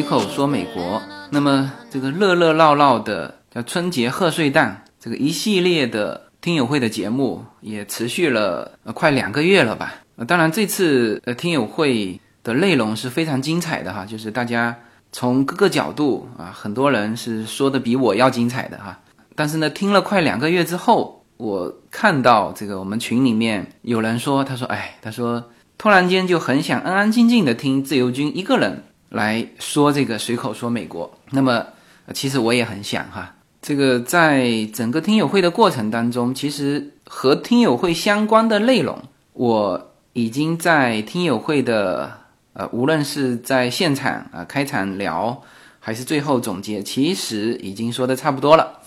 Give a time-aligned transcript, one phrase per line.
[0.00, 1.02] 随口说美国。
[1.28, 9.96] 那么这个热热闹闹的叫春节贺岁档，这个一系列的听友会的节目也持续了快两个月了吧？
[10.16, 14.74] 呃，当然这次呃听友会的内容是非常精彩的哈，就是大家
[15.12, 18.98] 从各个角度啊，很多人是说的比我要精彩的哈。
[19.36, 28.84] 但是呢，听了快两个月之后，我看到这个我们群里面有人说，他说，哎，他说突然间就很想安安静静的听自由军一个人。
[29.10, 31.66] 来说这个随口说美国，那么
[32.14, 39.02] 其实我也很想哈，这个在整个听友会的过程当中，其实和听友会相关的内容，
[39.32, 42.18] 我已经在听友会的
[42.52, 45.42] 呃，无论是在现场啊开场聊，
[45.80, 48.80] 还是最后总结，其实已经说的差不多了，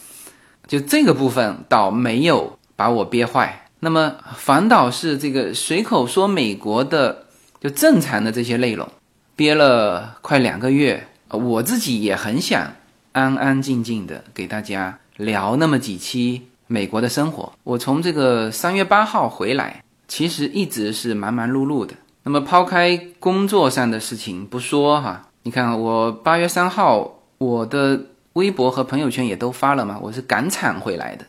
[0.67, 7.25] 就这个部分倒没有把我憋坏，那么反倒是这个随口说美国的
[7.59, 8.87] 就正常的这些内容。
[9.35, 12.71] 憋了快两个月，我自己也很想
[13.13, 17.51] 安安静静的给大家聊那么几期美国的生活。
[17.63, 21.95] 我从这个三月八号回来，其实一直是忙忙碌碌的。
[22.21, 27.99] 那么抛开工作上的事情不说哈，你看我八月三号我的
[28.33, 31.25] 微博和朋友圈也都发了嘛，我是赶场回来的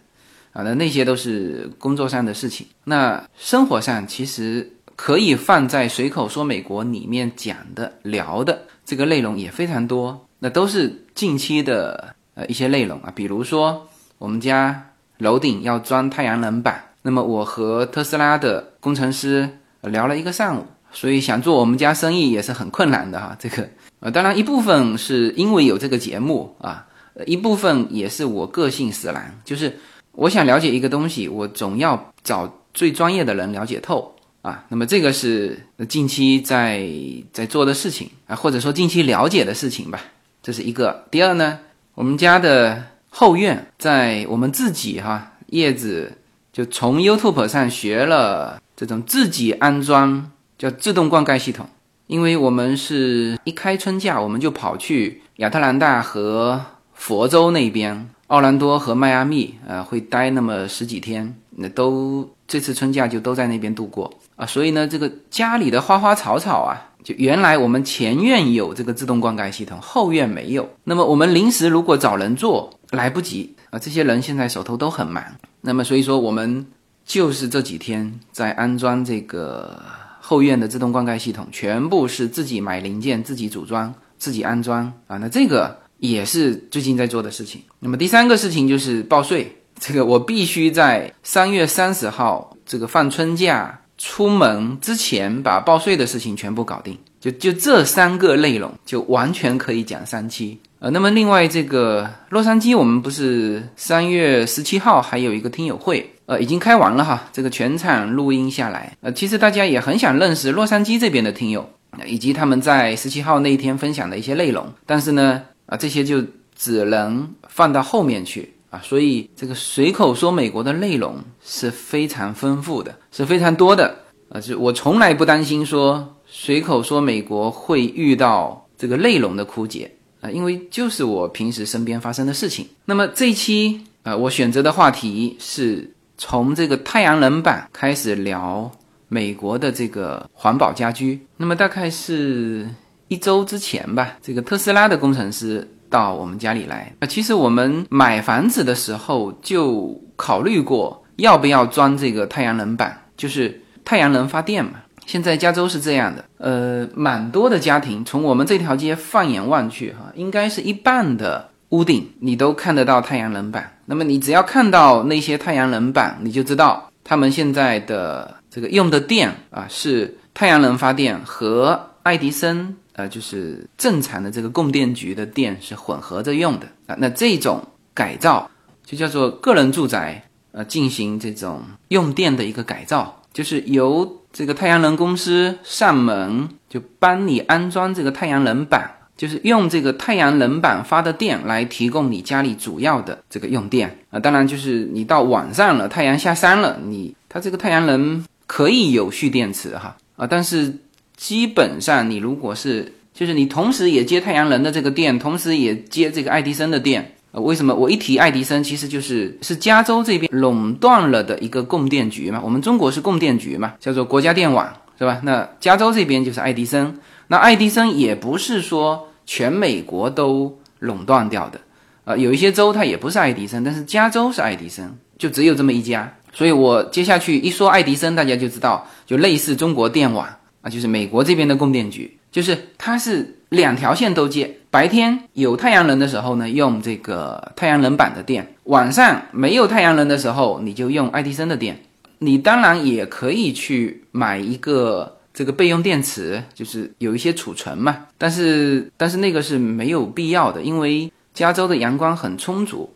[0.53, 2.67] 啊，那那些都是工作上的事情。
[2.85, 4.71] 那生活上其实。
[4.97, 19.49] 可以放在随口说美国里面讲的聊的这个内容也非常多，那都是近期的呃一些内容啊，比如说我们家楼顶要装太阳能板，那么我和特斯拉的工程师
[19.83, 23.37] 聊了一个上午，所以想做我们家生意也是很困难的哈。
[23.39, 23.69] 这个
[24.01, 26.87] 呃，当然一部分是因为有这个节目啊，
[27.27, 29.77] 一部分也是我个性使然，就是
[30.13, 34.14] 我想了解一个东西，我总要找最专业的人了解透。
[34.45, 36.87] 啊，那么这个是近期在
[37.33, 39.99] 在做的事情啊，或者说近期了解的事情吧，
[40.43, 41.07] 这是一个。
[41.11, 41.61] 第二呢，
[41.95, 46.19] 我们家的后院在我们自己哈叶子
[46.53, 51.67] 就从 YouTube 上学了这种自己安装叫自动灌溉系统，
[52.07, 56.63] 因为我们是一开春假我们就跑去亚特兰大和
[56.93, 64.13] 佛州那边，奥兰多和迈阿密啊会待那么十几天，那都这次春假就都在那边度过。
[64.37, 70.69] 啊，所以呢，这个家里的花花草草啊，就原来我们前院有这个自动灌溉系统，后院没有。
[70.83, 73.79] 那么我们临时如果找人做，来不及啊。
[73.79, 75.23] 这些人现在手头都很忙。
[75.61, 76.67] 那么所以说，我们
[77.05, 79.81] 就是这几天在安装这个
[80.21, 85.17] 后院的自动灌溉系统，全部是自己买零件、自己组装、自己安装啊。
[85.19, 87.63] 那这个也是最近在做的事情。
[87.79, 93.79] 那么第三个事情就是报税，这个我必须在三月三十号这个放春假。
[93.97, 100.59] 出门之前把报税的事情全部搞定，就就这三个内容就完全可以讲三期。
[100.81, 108.95] 呃，那么另外这个洛杉矶，我们不是三月十七号还有一个听友会，呃，已经开完了哈，这个全场录音下来。
[109.01, 111.67] 呃，其实大家也很想认识洛杉矶这边的听友，
[112.07, 116.23] 以及他们在十七号那一天分享的一些内容，但是呢，啊，这些就
[116.55, 118.54] 只能放到后面去。
[118.75, 123.97] 啊，所以这个随口说美国的内容是非常丰富的，是非常多的
[124.31, 124.41] 啊！
[124.41, 129.89] 就我从来不担心说随口说美国会遇到这个内容的枯竭
[130.21, 132.67] 啊，因为就是我平时身边发生的事情。
[132.87, 138.69] 那么这一期啊，我选择的话题是从这个太阳能板开始聊
[139.07, 141.25] 美国的这个环保家居。
[141.37, 142.69] 那么大概是
[143.07, 145.69] 一周之前吧，这个特斯拉的工程师。
[145.95, 147.07] 到我们家里来啊！
[147.07, 154.73] 其实我们买房子的时候就考虑过要不要装这个太阳能板，就是太阳能发电嘛。
[155.07, 163.79] 现在加州是这样的，呃，蛮多的家庭，从我们这条街放眼望去，哈，应该是一半的屋顶你都看得到太阳能板。
[163.87, 172.75] 那么你只要看到那些太阳能板，你就知道他们现在的这个用的电啊是太阳能发电和爱迪生。
[172.97, 176.95] 呃，就是正常的这个供电局的电是混合着用的啊。
[176.99, 177.61] 那这种
[177.93, 178.49] 改造
[178.87, 194.21] 就叫做个人住宅，呃，进行这种用电的一个改造，就是由这个太阳能公司上门就帮你安装这个太阳能板，就是用这个太阳能板发的电来提供你家里主要的这个用电啊。
[194.21, 200.73] 当然，就是你到晚上了，太阳下山了，你它这个太阳能可以有蓄电池哈啊，但是。
[201.17, 215.21] 基本上，你如果是就是你同时也接太阳能的这个电，同时也接这个爱迪生的电，呃，为什么我一提爱迪生，其实就是是加州这边垄断了的一个供电局嘛，我们中国是供电局嘛，叫做国家电网，是吧？
[215.23, 221.61] 那加州这边就是爱迪生，那爱迪生也不是说全美国都垄断掉的。
[222.05, 226.13] 呃，有一些州它也不是爱迪生，但是加州是爱迪生，就只有这么一家。
[226.33, 230.29] 所以我接下去一说爱迪生，大家就知道，就类似中国电网
[230.65, 234.57] 啊，就是美国这边的供电局，就是它是两条线都接。
[234.71, 241.81] 白天有太阳能的时候呢，用这个太阳能板的电；晚上没有太阳能的时候，你就用爱迪生的电。
[242.21, 248.07] 你当然也可以去买一个这个备用电池，就是有一些储存嘛。
[248.17, 252.91] 但是但是那个是没有必要的，因为加州的阳光很充足。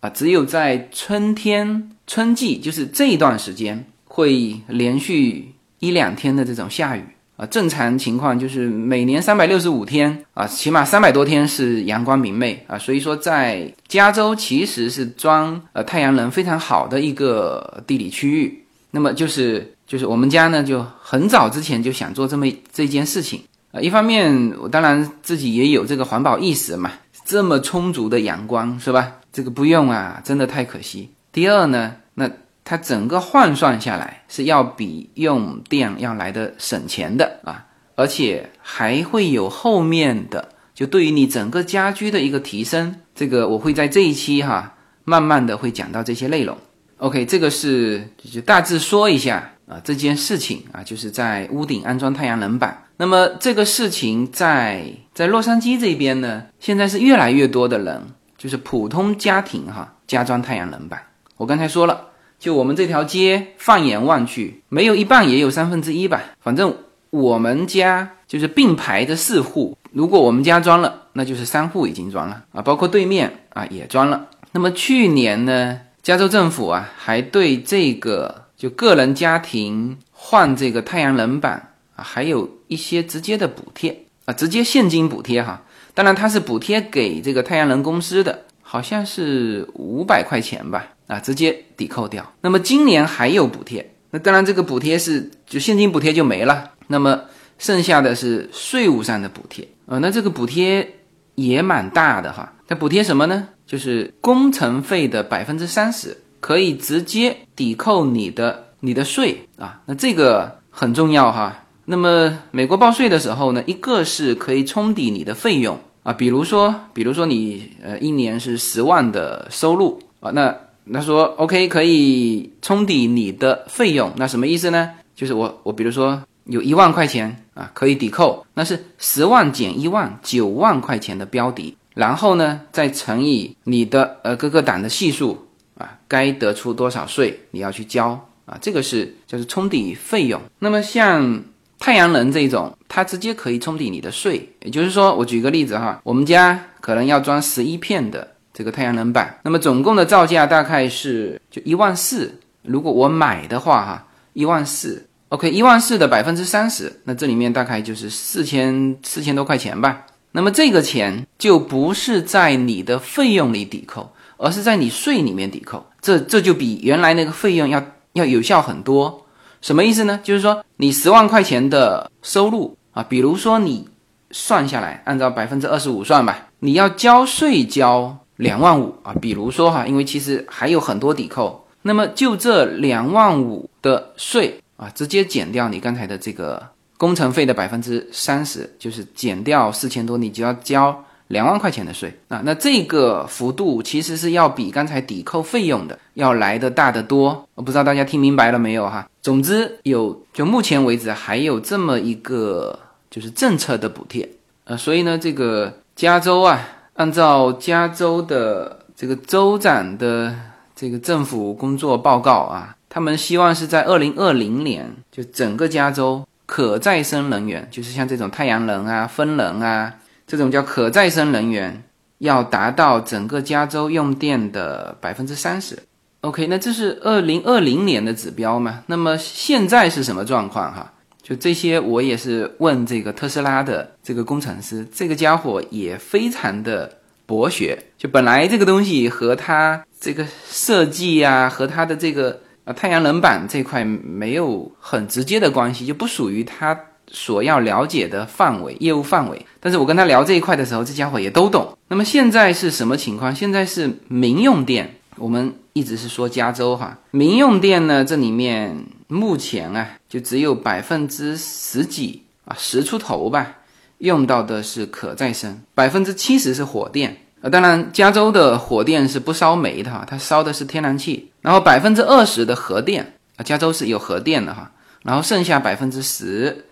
[0.00, 5.52] 啊，只有在春天、春季，就是这一段时间，会连续
[5.82, 7.02] 一两天的这种下雨
[7.36, 7.44] 啊。
[7.46, 12.78] 正常情况就是每年三百六十五天啊，起码三百多天是阳光明媚啊。
[12.78, 18.64] 所以说，在加州其实是装呃太阳能非常好的一个地理区域。
[18.92, 23.42] 那么就是就是我们家呢，就很早之前就想做这么这件事情
[23.72, 23.80] 啊。
[23.80, 26.92] 一方面，我当然自己也有这个环保意识嘛，
[27.24, 29.14] 这么充足的阳光是吧？
[29.32, 31.08] 这个不用啊，真的太可惜。
[31.32, 32.30] 第二呢，那
[32.64, 37.66] 它整个换算下来是要比用电要来的省钱的啊，
[37.96, 42.96] 而且还会有后面的，就对于你整个家居的一个提升。
[43.14, 44.74] 这个我会在这一期哈，
[45.04, 46.56] 慢慢的会讲到这些内容。
[46.98, 52.84] OK，这个是就大致说一下啊这件事情啊，就是在屋顶安装太阳能板。
[52.96, 58.02] 那么这个事情在在洛杉矶这边呢，现在是越来越多的人。
[58.38, 61.00] 就是普通家庭哈，加装太阳能板。
[61.36, 62.08] 我刚才说了，
[62.42, 66.20] 就我们这条街，放眼望去，没有一半也有三分之一吧。
[66.40, 66.76] 反正
[67.10, 74.26] 我们家就是并排的四户，如果我们家装了，那就是三户已经装了啊，包括对面啊也装了。
[74.50, 85.62] 那么去年呢，加州政府啊还对这个就个人家庭换这个太阳能板啊，还有一些直接的补贴啊，直接现金补贴哈。
[85.94, 92.32] 当然，它是补贴给这个太阳能公司的，好像是五百块钱吧，啊，直接抵扣掉。
[92.40, 97.20] 那么今年还有补贴，那当然这个补贴是就现金补贴就没了，那么
[97.58, 100.90] 剩下的是税务上的补贴，呃，那这个补贴
[101.34, 102.50] 也蛮大的哈。
[102.66, 103.46] 它补贴什么呢？
[103.66, 109.82] 就是工程费的百分之三十，可以直接抵扣你的你的税啊。
[109.84, 111.66] 那这个很重要哈。
[111.84, 120.54] 那么美国报税的时候呢，一个是可以冲抵你的费用啊，比如说，比如说你呃一年是十万的收入啊，那
[120.84, 124.90] 那说 OK 可以冲抵你的费用，那什么意思呢？
[125.14, 135.46] 就是我我比如说有一万块钱啊，可以抵扣，那是十万减一万，九万块钱的标的，然后呢再乘以你的呃各个档的系数
[135.78, 138.08] 啊，该得出多少税你要去交
[138.44, 140.40] 啊，这个是就是冲抵费用。
[140.58, 141.44] 那么像
[141.82, 144.48] 太阳能这种，它直接可以冲抵你的税。
[144.60, 152.32] 也就是说，我举个例子哈，我们家可能要装十一片的这个太阳能板，那么总共的造价大概是就一万四。
[152.62, 160.06] 如果我买的话哈，一万四，OK，一万四的百分之三十，那这里面大概就是四千四千多块钱吧。
[160.30, 165.84] 那么这个钱就不是在你的费用里抵扣，而是在你税里面抵扣。
[166.00, 169.21] 这这就比原来那个费用要要有效很多。
[169.62, 170.20] 什么意思呢？
[170.22, 173.88] 就是说，你十万块钱的收入啊，比如说你
[174.32, 179.14] 算下来，按照百分之二十五算吧，你要交税交两万五啊。
[179.20, 186.60] 比如说哈，因为其实还有很多抵扣，那么就这两万五的税啊，直接减掉你刚才的这个
[186.98, 191.04] 工程费的百分之三十，就是减掉四千多，你就要交。
[191.32, 197.48] 两万块钱的税啊，那这个幅度其实是要比刚才抵扣费用的要来的大得多。
[197.54, 199.08] 我不知道大家听明白了没有哈？
[199.22, 202.78] 总之有，就目前为止还有这么一个
[203.10, 204.28] 就是政策的补贴
[204.64, 206.60] 呃，所以呢，这个加州啊，
[206.96, 210.36] 按照加州的这个州长的
[210.76, 219.94] 这个政府工作报告啊，他们希望是在二零二零年就整个加州可再生能源，就是像这种太阳能啊、风能啊。
[220.32, 221.84] 这种叫可再生能源，
[222.16, 225.78] 要达到整个加州用电的百分之三十。
[226.22, 228.82] OK，那这是二零二零年的指标嘛？
[228.86, 230.90] 那么现在是什么状况哈？
[231.22, 236.90] 就这些，我也是问这个特斯拉的这个工程师，这个家伙也非常的
[237.26, 237.78] 博学。
[237.98, 246.74] 就本来这个东西和他这个设计啊，和他的这个呃太阳能板这块没有很直接的关系，就不属于他。
[247.10, 251.76] 所要了解的范围、业务范围，但是我跟他聊这一块的时候，这家伙也都懂。
[251.88, 253.34] 那么现在是什么情况？
[253.34, 263.56] 现在是民用电，我们一直是说加州哈，民用电呢，这里面目前啊，就只有百分之十几啊，十出头吧，
[263.98, 267.16] 用到的是可再生，百分之七十是火电。
[267.42, 271.28] 呃，当然，加州的火电是不烧煤的哈，它烧的是天然气。
[271.40, 274.70] 然后百分之二十的核电啊，加州是有核电的哈。
[275.02, 276.64] 然后剩下百分之十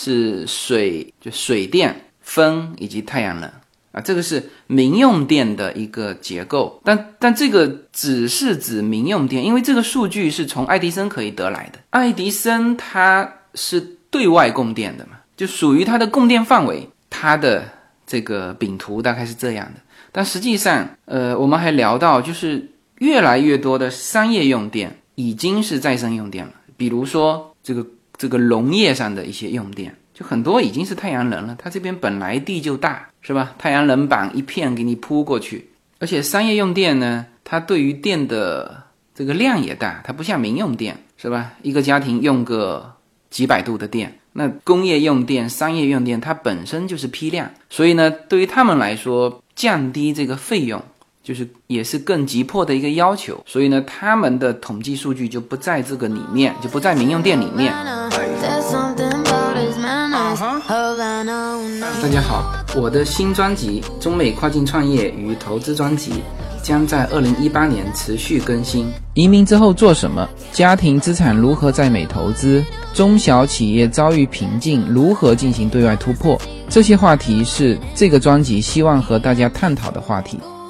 [0.00, 3.50] 是水，就水电、风以及太阳能
[3.90, 6.80] 啊，这个是民用电的一个结构。
[6.84, 11.80] 但但这个只是指民用电，因为这个数据是从爱迪生可以得来的。
[11.90, 17.68] 爱迪生它是对外供电的嘛，就属于它的供电范围，它的
[18.06, 19.80] 这个饼图大概是这样的。
[20.12, 26.52] 但实际上，呃，我们还聊到，就是越来越多的商业用电已经是再生用电了。
[26.76, 27.84] 比如说这个
[28.18, 31.56] 这个农业上的一些用电，就很多已经是太阳能了。
[31.58, 33.54] 它这边本来地就大，是吧？
[33.56, 35.70] 太阳能板一片给你铺过去。
[36.00, 38.82] 而且商业用电呢，它对于电的
[39.14, 41.52] 这个量也大，它不像民用电，是吧？
[41.62, 42.94] 一个家庭用个
[43.30, 44.18] 几百度的电。
[44.32, 50.80] 那工业用电、商业用电，它本身就是批量，所以呢，对于他们来说，降低这个费用，
[51.28, 53.38] 就是也是更急迫的一个要求。
[53.44, 57.70] 所以呢，他们的统计数据就不在这个里面，就不在民用店里面。
[62.02, 66.12] 大家好，我的新专辑《中美跨境创业与投资专辑》。
[66.62, 68.90] 将在二零一八年持续更新。
[69.14, 70.28] 移民之后做什么？
[70.52, 72.64] 家庭资产如何在美投资？
[72.92, 76.38] 中小企业遭遇瓶颈，如何进行对外突破？
[76.68, 80.38] 这些话题是这个专辑希望和大家探讨的话题。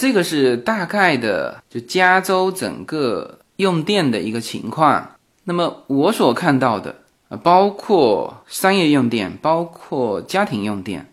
[0.00, 5.10] 这个是大概的，就加州整个用电的一个情况。
[5.44, 6.96] 那么我所看到的，
[7.28, 11.12] 呃，包括商业用电，包括家庭用电，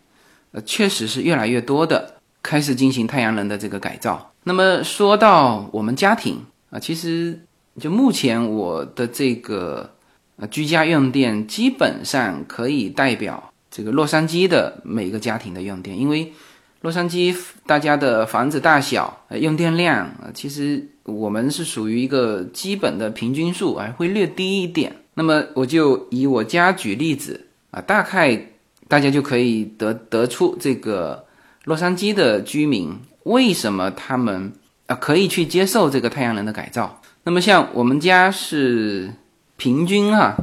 [0.53, 4.31] 呃，确实是越来越多的开始进行太阳能的这个改造。
[4.45, 7.37] 那么说到我们家庭啊，其实
[7.81, 9.89] 就目前我的这个
[10.37, 16.31] 呃居家用电，基本上可以代表这个洛杉矶的每个家庭的用电，因为。
[16.81, 24.95] 洛杉矶大家的房子大小、用电量啊，其实我们是属于一个基本的平均数，啊会略低一点。
[25.15, 28.39] 那么我就以我家举例子啊，大概
[28.87, 31.25] 大家就可以得得出这个
[31.63, 34.53] 洛杉矶的居民为什么他们
[34.85, 37.01] 啊可以去接受这个太阳能的改造。
[37.23, 39.11] 那么像我们家是
[39.57, 40.37] 平均哈，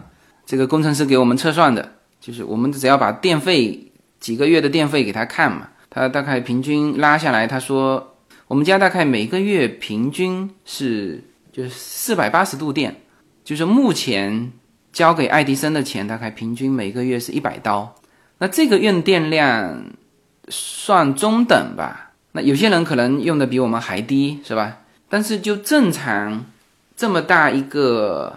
[0.45, 5.69] 这个工程师给我们测算的，就是我们只要把电费几个月的电费给他看嘛。
[5.95, 8.17] 他大概平均拉下来，他说
[8.49, 11.23] 我们家大概每个月平均是
[11.53, 12.97] 就是四百八十度电，
[13.45, 14.51] 就是目前
[14.93, 17.95] 交给爱迪生的钱大概平均每个月是一百刀。
[18.39, 19.85] 那这个用电量
[20.49, 22.11] 算中等吧？
[22.33, 24.79] 那有些人可能用的比我们还低，是吧？
[25.09, 26.45] 但是就正常
[26.97, 28.37] 这么大一个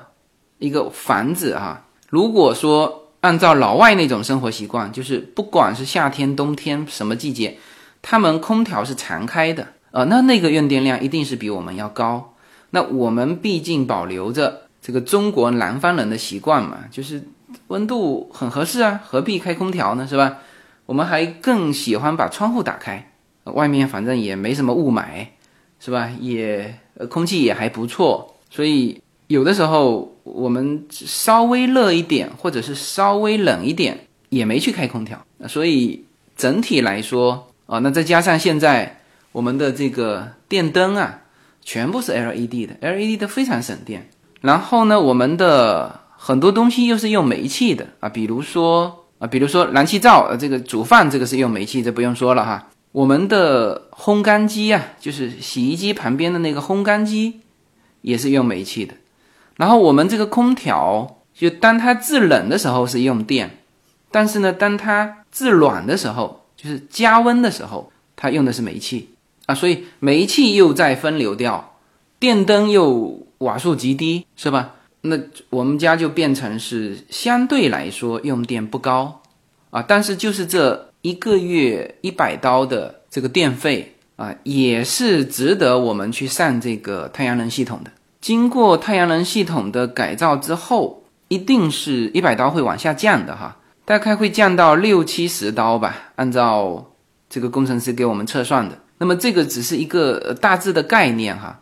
[0.60, 3.06] 一个房子啊，如果说。
[3.22, 7.58] 按照老外那种生活习惯，就是不管是夏天、冬天什么季节，
[8.02, 12.36] 他们空调是常开的，呃，那那个用电量一定是比我们要高。
[12.70, 17.28] 那我们毕竟保留着这个中国南方人的习惯嘛，就是
[17.68, 20.06] 温度很合适啊，何必开空调呢？
[20.08, 20.38] 是吧？
[20.86, 23.12] 我们还更喜欢把窗户打开，
[23.46, 25.28] 外面反正也没什么雾霾，
[25.80, 26.10] 是吧？
[26.20, 29.02] 也呃空气也还不错，所以。
[29.28, 35.24] 有的时候我们稍微热一点，或者是稍微冷一点，也没去开空调。
[35.48, 36.04] 所以
[36.36, 41.22] 整体来说啊，那再加上现在我们的这个电灯啊，
[41.64, 44.10] 全部是 LED 的，LED 的非常省电。
[44.42, 52.70] 然后呢，我们的很多东西又是用煤气的啊，比如说啊，比如说燃气灶，呃，这个煮饭这个是用煤气，这不用说了哈。
[52.92, 57.42] 我们的烘干机啊，就是洗衣机旁边的那个烘干机，
[58.02, 58.94] 也是用煤气的。
[59.58, 63.60] 然后我们这个空调，就当它制冷的时候是用电，
[64.12, 69.10] 但是呢，当它制暖的时候，就是加温的时候，它用的是煤气
[69.48, 69.54] 啊。
[69.54, 71.78] 所以煤气又在分流掉，
[72.20, 74.76] 电灯又瓦数极低，是吧？
[75.02, 75.18] 那
[75.50, 79.22] 我们家就变成是相对来说用电不高
[79.70, 87.92] 啊，但是就是这一个月一百刀的这个电费啊，也是值得我们去上这个太阳能系统的。
[88.20, 96.94] 经过太阳能系统的改造之后，一定是一百刀会往下降的哈，大概会降到六七十刀吧，按照
[97.30, 98.78] 这个工程师给我们测算的。
[98.98, 101.60] 那么这个只是一个大致的概念哈，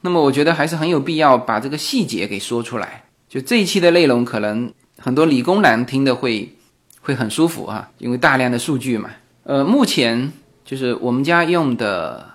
[0.00, 3.04] 那么我觉得还是很有必要把这个细节给说出来。
[3.28, 6.56] 就这一期的内容，可能很多理工男听的会
[7.00, 9.10] 会很舒服啊，因为大量的数据嘛。
[9.44, 10.32] 呃，目前
[10.64, 12.26] 就是我们家用的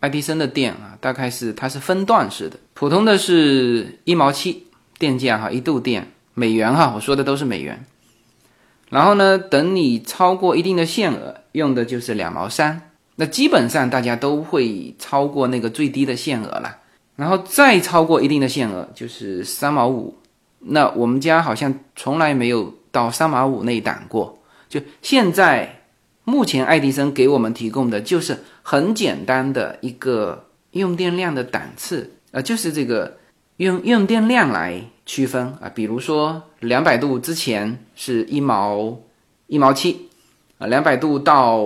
[0.00, 4.66] 爱迪生的电啊，大概是它是分段式的，普通的是一毛七
[4.98, 7.84] 电价哈，一度电美元哈，我说的都是美元。
[8.90, 12.90] 然后呢，等你超过一定的限额，用的就是两毛三。
[13.16, 16.78] 那基本上大家都会超过那个最低的限额了，
[17.16, 20.16] 然后再超过一定的限额就是三毛五。
[20.60, 24.38] 那我们家好像从来没有到三毛五那一档过。
[24.68, 25.82] 就现在
[26.24, 33.16] 目前爱迪生给我们提供的就是很简单的一个用电量的档次，呃，就是这个
[33.58, 35.70] 用用电量来区分啊。
[35.72, 38.98] 比如说两百度之前是一毛
[39.46, 40.08] 一毛七，
[40.58, 41.64] 啊，两百度到。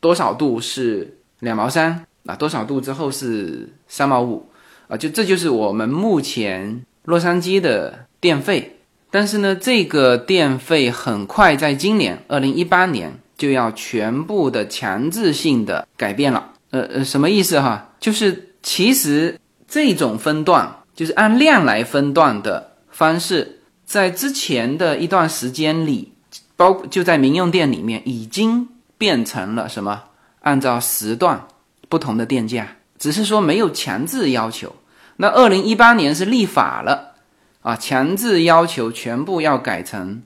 [0.00, 2.36] 多少度是两毛三啊？
[2.36, 4.48] 多少度之后是三毛五
[4.86, 4.96] 啊？
[4.96, 8.76] 就这就是我们目前洛杉矶的电费。
[9.10, 16.52] 但是呢，这个电费很快在今年二零一八年就要全部的强制性的改变了。
[16.70, 17.92] 呃呃，什么意思哈？
[17.98, 19.36] 就是其实
[19.68, 26.14] 这种分段，就是按量来分段的方式，在之前的一段时间里，
[26.56, 28.68] 包就在民用电里面已经。
[28.98, 30.02] 变成了什么？
[30.40, 31.46] 按照时段
[31.88, 32.66] 不同的电价，
[32.98, 34.74] 只是说没有强制要求。
[35.18, 37.14] 那二零一八年是立法了
[37.62, 40.20] 啊，强制要求全部要改成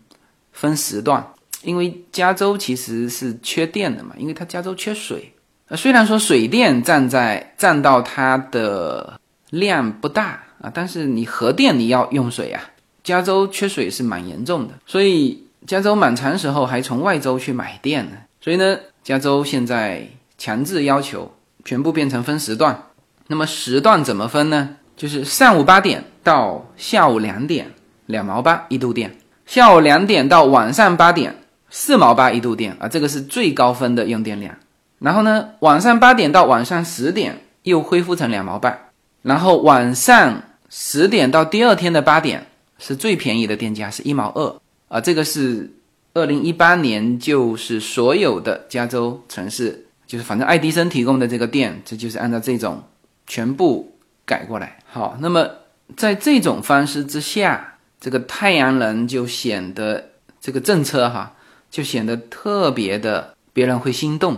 [0.52, 5.34] 分时段，因为加州其实是缺电的嘛，因为它加州缺水。
[5.68, 9.20] 呃，虽然说水电占在占到它的
[9.52, 12.62] 量不大啊，但是你核电你要用水啊，
[13.04, 18.12] 加州缺水是蛮严重的，所以加州蛮长时候还从外州去买电呢。
[18.40, 21.30] 所以呢，加州现在强制要求
[21.66, 22.86] 全部变成分时段。
[23.26, 24.76] 那么时段怎么分呢？
[24.96, 27.70] 就是上午八点到下午两点，
[28.06, 29.10] 两毛八一度电；
[29.44, 31.36] 下午两点到晚上八点，
[31.68, 34.56] 四毛八一度电啊，这个是最高分的用电量。
[34.98, 38.78] 然后呢，晚上八点到晚上十点又恢复成两毛半。
[39.22, 42.46] 然后晚上十点到第二天的八点
[42.78, 44.56] 是最便宜的电价，是一毛二
[44.88, 45.70] 啊，这个是。
[46.14, 52.82] 二零一八年就是所有的加州城市，就是反正爱迪生提供的这个电，这就是按照这种
[53.26, 54.76] 全部改过来。
[54.84, 55.48] 好，那么
[55.96, 61.34] 在这种方式之下，这个太阳能就显得这个政策哈，
[61.70, 64.36] 就显得特别的，别人会心动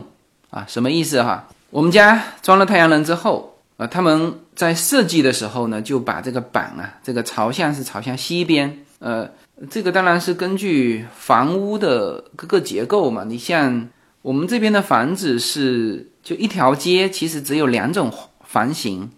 [0.51, 0.65] 啊？
[0.69, 1.49] 什么意思哈？
[1.71, 9.29] 我们家装了太阳能之后，啊，他们在设计的时候呢，就把这个板啊，这个朝向是朝向西边，呃。
[9.71, 13.23] 这个当然是根据房屋的各个结构嘛。
[13.23, 13.89] 你像
[14.21, 18.13] 我们这边的房子是就一条街，其实只有两种
[18.45, 19.09] 房型，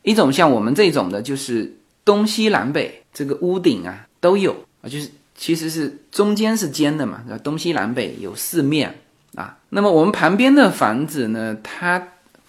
[0.00, 8.98] 一种像我们这种的，就是东西南北这个屋顶啊都有啊，就是其实是中间是尖的嘛，东西南北有四面
[9.34, 9.58] 啊。
[9.68, 12.02] 那么我们旁边的房子呢，它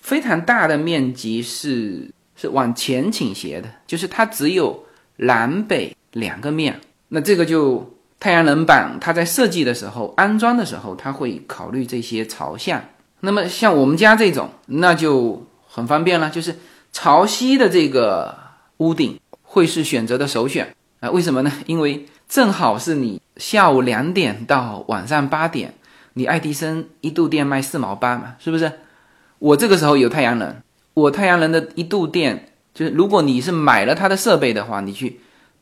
[0.08, 4.86] 非常大的面积是是往前倾斜的，就是它只有
[5.17, 6.80] 南北两个面。
[7.10, 12.82] 那这个就太阳能板，它在设计的时候、安装的时候，它会考虑这些朝向。
[13.20, 16.56] 那么像我们家这种，那就很方便了，就是
[16.93, 18.34] 朝西的这个
[18.78, 21.12] 屋顶会是选择的首选啊？
[21.12, 21.52] 为什么呢？
[21.67, 25.74] 因为正好是你下午两点到晚上八点，
[26.13, 28.72] 你爱迪生一度电卖四毛八嘛，是不是？
[29.39, 30.56] 我这个时候有太阳能，
[30.93, 35.19] 我太阳能的一度电就是，如果你是买了它的设备的话，你去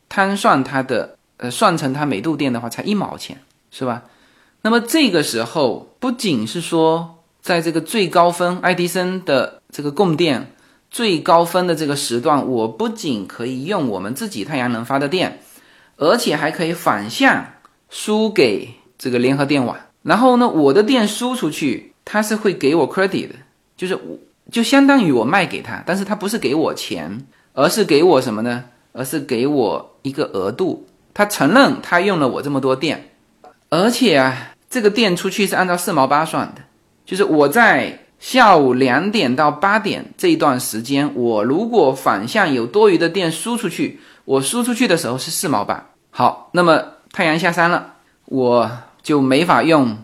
[0.08, 1.16] 摊算它的。
[1.38, 3.38] 呃，算成它每度电的话，才一毛钱，
[3.70, 4.04] 是吧？
[4.62, 10.52] 那么这个时候，不仅是说，在这个最高峰爱迪生的这个供电
[10.90, 15.40] 最高分的这个时段，我不仅可以用我们自己太阳能发的电，
[15.98, 17.44] 而且还可以反向
[17.90, 19.76] 输给这个联合电网。
[20.04, 23.34] 然后呢，我的电输出去，它是会给我 credit 的，
[23.76, 24.18] 就是我
[24.50, 28.64] 就相当于我卖给他，但是他不是给我钱，而是给我什么呢？
[28.92, 30.86] 而是给我一个额度。
[31.12, 33.10] 他承认他用了我这么多电，
[33.70, 36.62] 而且啊，这个电出去是按照四毛八算的，
[37.04, 45.90] 就是我在下午两点到八点这一段时间，我如果反向有多余的电输出去，我输出去的时候是四毛八。
[46.10, 47.94] 好，那么太阳下山了，
[48.26, 48.70] 我
[49.02, 49.96] 就没法用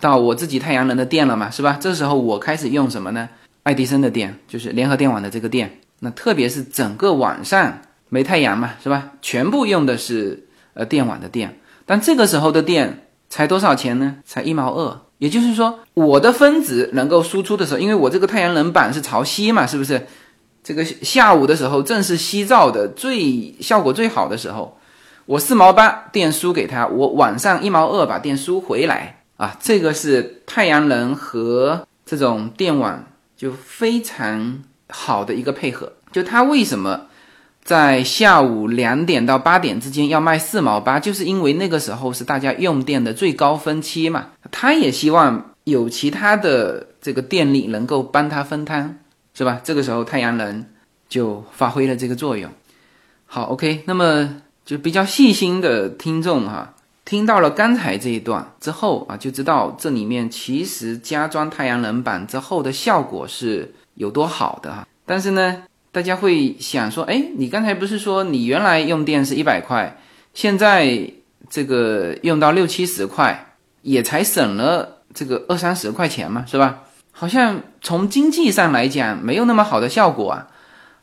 [0.00, 1.78] 到我自己太阳能的电了嘛，是吧？
[1.80, 3.28] 这时候我开始用什么呢？
[3.62, 5.80] 爱迪生的电，就是联合电网的这个电。
[6.00, 9.10] 那特别是整个晚上没太阳嘛，是吧？
[9.20, 14.16] 全部用的是呃电网的电，但这个时候的电才多少钱呢？
[14.24, 15.00] 才一毛二。
[15.18, 20.06] 也就是说，我的分子能够输出的时候，因为我这个太阳能板是朝西嘛，是不是？
[20.62, 24.78] 这个下午的时候正是西照的最效果最好的时候，
[25.26, 33.04] 我四毛八电输给他，我晚上一毛二把电输回来啊，这个是太阳能和这种电网
[33.36, 35.92] 就非常好的一个配合。
[36.12, 37.06] 就它为什么
[37.62, 44.28] 在下午两点到八点之间要卖四毛八，就是因为那个时候是大家用电的最高峰期嘛。
[44.50, 48.98] 他也希望有其他的这个电力能够帮他分摊，
[49.34, 49.60] 是吧？
[49.62, 50.64] 这个时候太阳能
[51.08, 52.50] 就发挥了这个作用。
[53.26, 56.74] 好，OK，那么就比较细心的听众哈，
[57.08, 64.86] 听到了刚才这一段之后啊，就知道这里面其实加装太阳能板之后的效果是有多好的哈。
[65.06, 69.96] 但是呢，大家会想说，哎，你刚才不是说你原来用电是一百块，
[70.34, 71.10] 现在
[71.48, 73.46] 这个用到六七十块？
[73.80, 76.82] 也才省了这个二三十块钱嘛，是吧？
[77.10, 80.46] 好像从经济上来讲没有那么好的效果啊。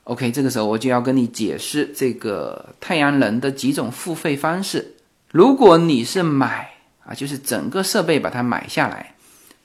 [0.03, 4.91] OK，这个时候我就要跟你解释这个太阳能的几种付费方式。
[5.35, 6.69] 如果你是买
[7.05, 9.15] 啊，就是整个设备把它买下来，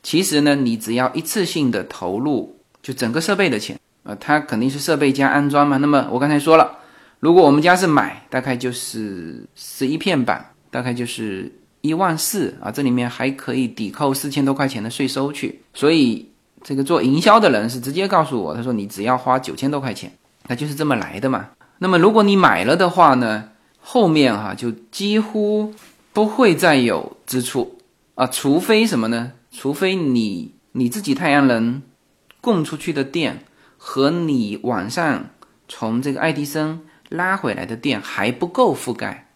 [0.02, 5.76] 其实呢，你只要一次性的投入就整个设备的钱啊，它肯定是设备加安装嘛。
[5.76, 6.76] 那么我刚才说了，
[7.20, 11.52] 如果我们家是买，大概就是十一片板，大概就是。
[11.82, 16.28] 一万四啊，这里面还可以抵扣四千多块钱的税收去，所以
[16.62, 20.12] 这个做营销的人是直接告诉我，他说你只要花九千多块钱，
[20.46, 21.48] 那就是这么来的嘛。
[21.78, 23.48] 那么如果你买了的话呢，
[23.92, 25.74] 后面哈就几乎
[26.12, 27.78] 不会再有支出
[28.14, 29.32] 啊，除非什么呢？
[29.50, 31.82] 除非你你自己太阳能
[32.40, 33.42] 供出去的电
[33.76, 35.30] 和你晚上
[35.68, 39.26] 从这个爱迪生拉回来的电还不够覆盖，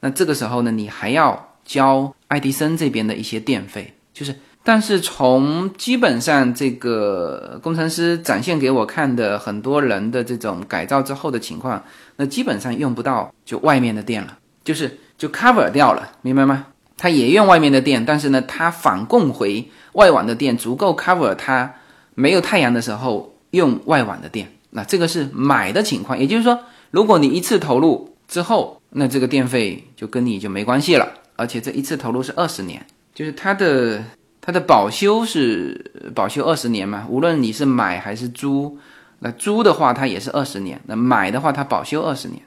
[0.00, 1.50] 那这个时候呢，你还要。
[1.64, 11.80] 交爱迪生这边的一些电费，就是，但是从基本上这个工程师展现给我看的很多人的这种改造之后的情况，
[12.16, 16.66] 那基本上用不到就外面的电了，就是就 cover 掉了，明白吗？
[16.96, 21.74] 他也用外面的电，但是呢，他反供回外网的电足够 cover 他
[22.14, 26.58] 没有太阳的时候用外网的电，那这个是买的情况，也就是说，
[26.90, 31.06] 如果你一次投入之后，那这个电费就跟你就没关系了。
[31.36, 32.80] 而且这一次投入是二十年，
[33.12, 34.02] 就是它的
[34.46, 37.06] 它的保修是保修二十年嘛。
[37.08, 38.78] 无论你是买还是租，
[39.20, 42.42] 那租的话它也是二十年，那买的话它保修二十年。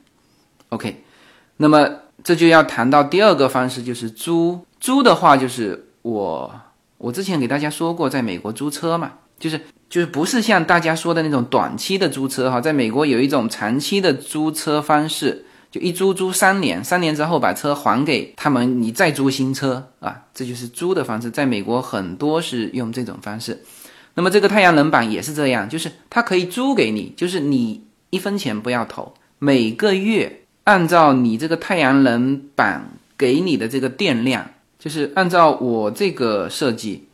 [0.70, 1.04] OK，
[1.58, 1.90] 那么
[2.24, 4.64] 这就要谈到第二个方式，就是租。
[4.80, 6.54] 租的话就是我
[7.00, 15.46] 我之前给大家说过，在美国租车嘛，就是就是不是像大家说的那种短期的租车哈，在美国有一种长期的租车方式。
[15.69, 21.30] 就一租租三年，三年之后把车还给他们，你再租新车啊，这就是租的方式。
[21.30, 23.63] 在美国很多是用这种方式。
[24.13, 34.49] 那么这个太阳能板也是这样，就是它可以租给你，就是你一分钱不要投，每个月按照你这个太阳能板给你的这个电量，
[34.80, 37.08] 就是按照我这个设计，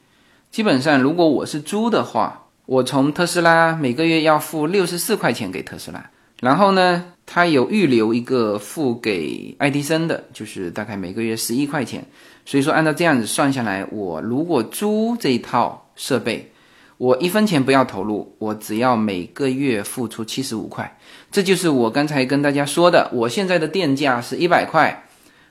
[0.52, 7.13] 基本上如果我是租的话，我从特斯拉每个月要付六十四块钱给特斯拉，然后呢？
[7.26, 12.06] 他有预留一个付给爱迪生的，就是大概每个月十一块钱。
[12.46, 16.52] 所以说，按照这样子算下来，我如果租这一套设备，
[16.98, 20.98] 我一分钱不要投入，我只要每个月付出七十五块。
[21.32, 25.06] 这就是我刚才跟大家说的，我现在的电价是一百块，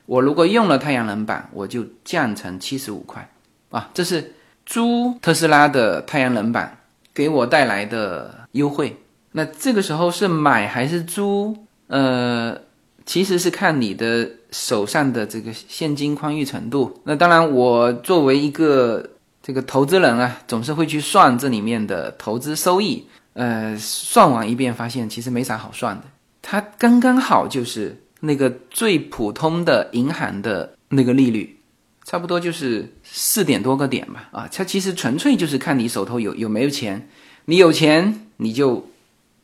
[0.04, 3.26] 我如果用了太阳能板，我就降成七十五块
[3.70, 3.90] 啊。
[3.94, 4.34] 这是
[4.66, 6.78] 租特斯拉的太阳能板
[7.14, 8.94] 给我带来的优惠。
[9.32, 11.56] 那这个时候是买还是租？
[11.88, 12.56] 呃，
[13.04, 17.00] 其实是看你的手上的这个现金宽裕程度。
[17.04, 19.10] 那当然，我作为一个
[19.42, 23.06] 这个投资人啊，总是会去算这里面的投资收益。
[23.34, 26.04] 呃，算完一遍发现其实没啥好算的，
[26.40, 31.58] 它刚刚好就是那个最普通的银行的那个利率，
[32.04, 34.28] 差不多就是四点多个点吧。
[34.32, 37.08] 啊，它其实纯粹就是看你手头有有没有钱，
[37.46, 38.86] 你有钱你就。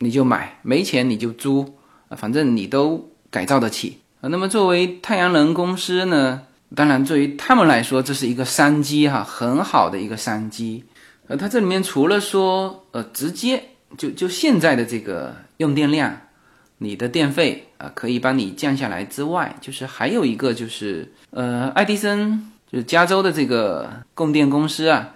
[0.00, 1.74] 你就买，没钱你就租，
[2.08, 4.28] 啊，反正你都改造得起啊。
[4.28, 6.42] 那么作为太阳能公司呢，
[6.74, 10.84] 当然对于他们来说这是一个商机哈，很好的一个商机。
[11.26, 13.62] 呃，它这里面除了说呃直接
[13.96, 16.16] 就就现在的这个用电量，
[16.78, 25.14] 你的电费啊可以帮你降下来之外，就是还有一个就是呃爱迪生就是加州的这个供电公司啊，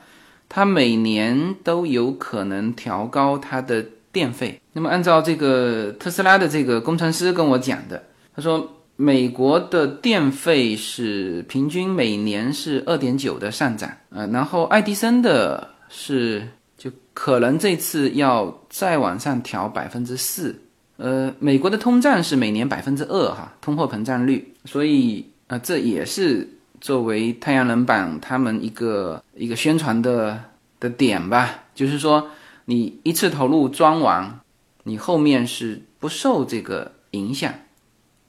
[0.48, 3.86] 它每年都有可能调高它的。
[4.12, 4.60] 电费。
[4.72, 8.02] 那么按照这个特斯拉的这个工程师跟我讲的，
[8.34, 16.46] 他说美国的电费是平均每年是二点九的上涨，呃，然后爱迪生的是
[16.78, 20.58] 就可能这次要再往上调百分之四。
[20.98, 26.48] 呃，美国的通胀是每年百分之二哈，通货膨胀率，所以呃，这也是
[26.80, 30.38] 作为太阳能板他们一个一个宣传的
[30.78, 32.28] 的点吧，就是说
[32.66, 34.40] 你一次投入装完，
[34.84, 37.52] 你后面是不受这个影响，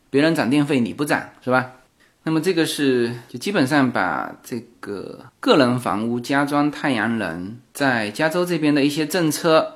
[0.10, 1.74] 别人涨电费你不涨是吧？
[2.24, 9.76] 那么这个是就基本上把这个个人房屋加装太阳能在加州这边的一些政策，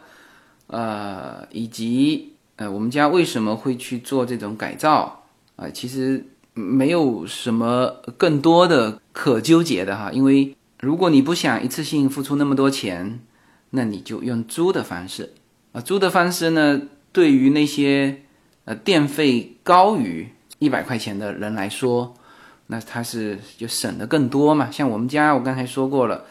[0.67, 2.33] 呃，以及。
[2.59, 5.25] 呃，我们家为什么会去做这种改造
[5.57, 5.69] 啊？
[5.69, 13.19] 其实没有什么更多的可纠结的哈，因为如果你不想一次性付出那么多钱，
[13.69, 15.35] 那你就用租的方式
[15.81, 18.21] 租的方式呢，对于那些
[18.65, 20.27] 呃电费高于
[20.59, 22.13] 一百块钱的人来说，
[22.67, 24.69] 那他是就省的更多嘛。
[24.71, 26.25] 像我们家，我刚才说过了，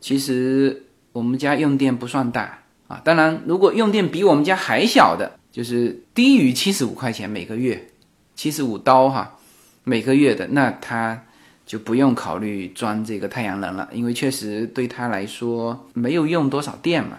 [0.00, 3.00] 其实我们家用电不算大啊。
[3.04, 5.38] 当然，如果用电比我们家还小的。
[5.52, 7.90] 就是低于七十五块钱每个月，
[8.34, 9.36] 七十五刀哈，
[9.84, 11.24] 每个月的，那他
[11.66, 17.18] 就不用考虑装这个太阳能了，因为确实对他来说没有用多少电嘛。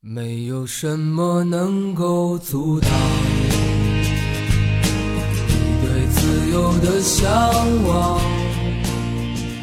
[0.00, 2.88] 没有什么能够阻挡
[5.42, 7.28] 你对自由的向
[7.84, 8.20] 往。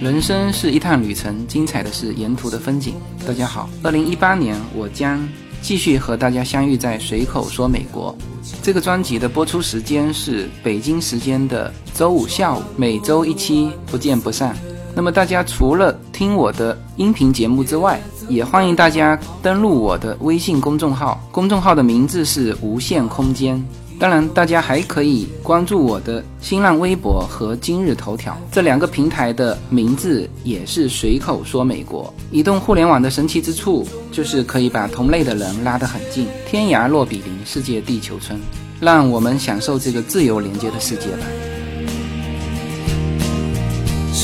[0.02, 2.96] 人生是一趟旅程，精彩的是沿途的风景。
[3.26, 5.26] 大家好，二零一八年我将。
[5.62, 8.16] 继续和大家相遇在随口说美国。
[8.62, 14.56] 这个专辑的播出时间是北京时间的周五下午，每周一期，不见不散。
[14.96, 23.62] 那么大家除了听我的音频节目之外，也欢迎大家登录我的微信公众号，公众号的名字是无限空间。
[24.00, 32.14] 当然，大家还可以关注我的新浪微博和今日头条这两个平台的名字也是随口说美国。
[32.32, 38.40] 移动互联网的神奇之处就是可以把同类的人拉得很近，天涯若比邻，世界地球村，
[38.80, 41.55] 让我们享受这个自由连接的世界吧。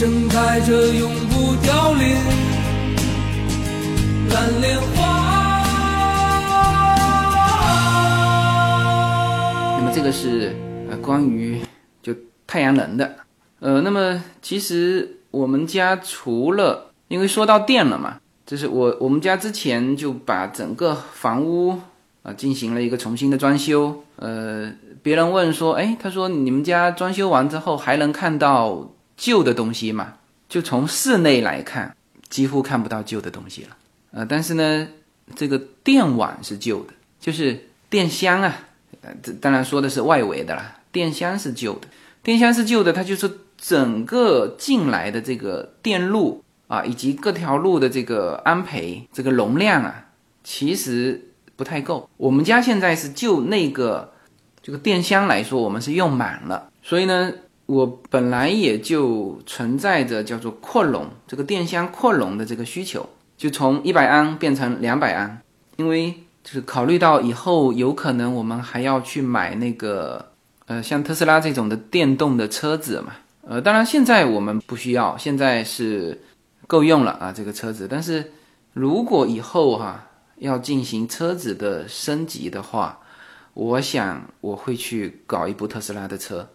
[0.02, 2.18] 盛开着永不凋零
[4.32, 5.62] 蓝莲花。
[9.94, 10.56] 这个是
[10.90, 11.62] 呃关于
[12.02, 12.16] 就
[12.48, 13.16] 太阳能的，
[13.60, 21.80] 呃，那么其实我们家除了因为说到电了嘛，就是我我们家之前就把整个房屋
[22.24, 28.90] 啊进行了一个重新的装修，呃，别人问说，哎，他说你们家装修完之后还能看到
[29.22, 30.16] 旧的东西嘛？
[30.50, 31.96] 就从室内来看，
[32.28, 33.78] 几乎看不到旧的东西了，
[34.14, 34.88] 呃，但是呢，
[35.36, 38.58] 这个电网是旧的，就是电箱啊。
[39.02, 41.88] 呃，这当然说的是外围的啦，电箱是旧的，
[42.24, 50.08] 电箱是旧的，它就是整个进来的这个电路啊，以及各条路的这个安培这个容量啊，
[50.44, 52.10] 其实不太够。
[52.18, 54.12] 我们家现在是就那个
[54.64, 57.32] 这个电箱来说，我们是用满了，所以呢，
[57.72, 63.08] 我本来也就存在着叫做扩容这个电箱扩容的这个需求，
[63.38, 65.42] 就从一百安变成两百安，
[65.78, 66.14] 因为。
[66.44, 70.32] 就是考虑到以后有可能我们还要去买那个，
[70.66, 73.14] 呃，像特斯拉这种的电动的车子嘛，
[73.48, 76.20] 呃，当然现在我们不需要，现在是
[76.66, 77.88] 够用了啊这个车子。
[77.88, 78.32] 但是
[78.74, 80.04] 如果以后哈
[80.38, 82.98] 要进行车子的升级的话，
[83.54, 86.50] 我想我会去搞一部特斯拉的车，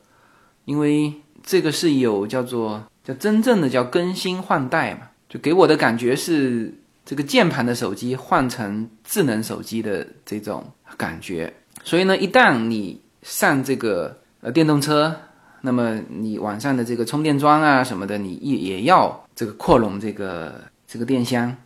[0.66, 1.10] 因为
[1.42, 6.74] 这个是有叫做叫真正的叫更新换代嘛，就给我的感觉是。
[7.08, 15.14] 这个键盘的手机换成智能手机的这种感觉，所以呢，一旦你上这个呃电动车，
[15.60, 21.56] 那么你晚上的这个充电桩啊什么的，你也也要这个扩容这个这个电箱，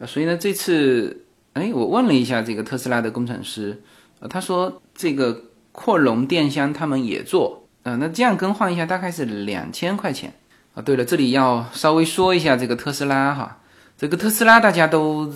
[0.00, 3.80] 啊，所以呢，这次哎，我问了一下这个特斯拉的工程师，
[4.18, 10.32] 呃，他说这个扩容电箱他们也做，呃，那这样更换一下大概是两千块钱
[10.74, 10.82] 啊。
[10.82, 13.58] 对了，这里要稍微说一下这个特斯拉哈。
[13.96, 15.30] 这个特斯拉大家都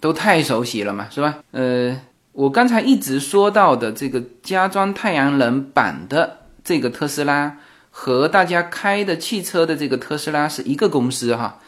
[0.00, 1.38] 都太熟悉了嘛，是吧？
[1.50, 2.00] 呃，
[2.32, 7.58] 我刚才一直说到的这个加装太阳能板的这个特斯拉，
[7.90, 11.58] 和大家开的汽车的这个特斯拉是一个公司哈。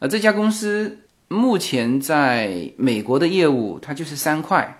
[0.00, 4.78] 呃，这家公司目前在美国的业务它就是三块，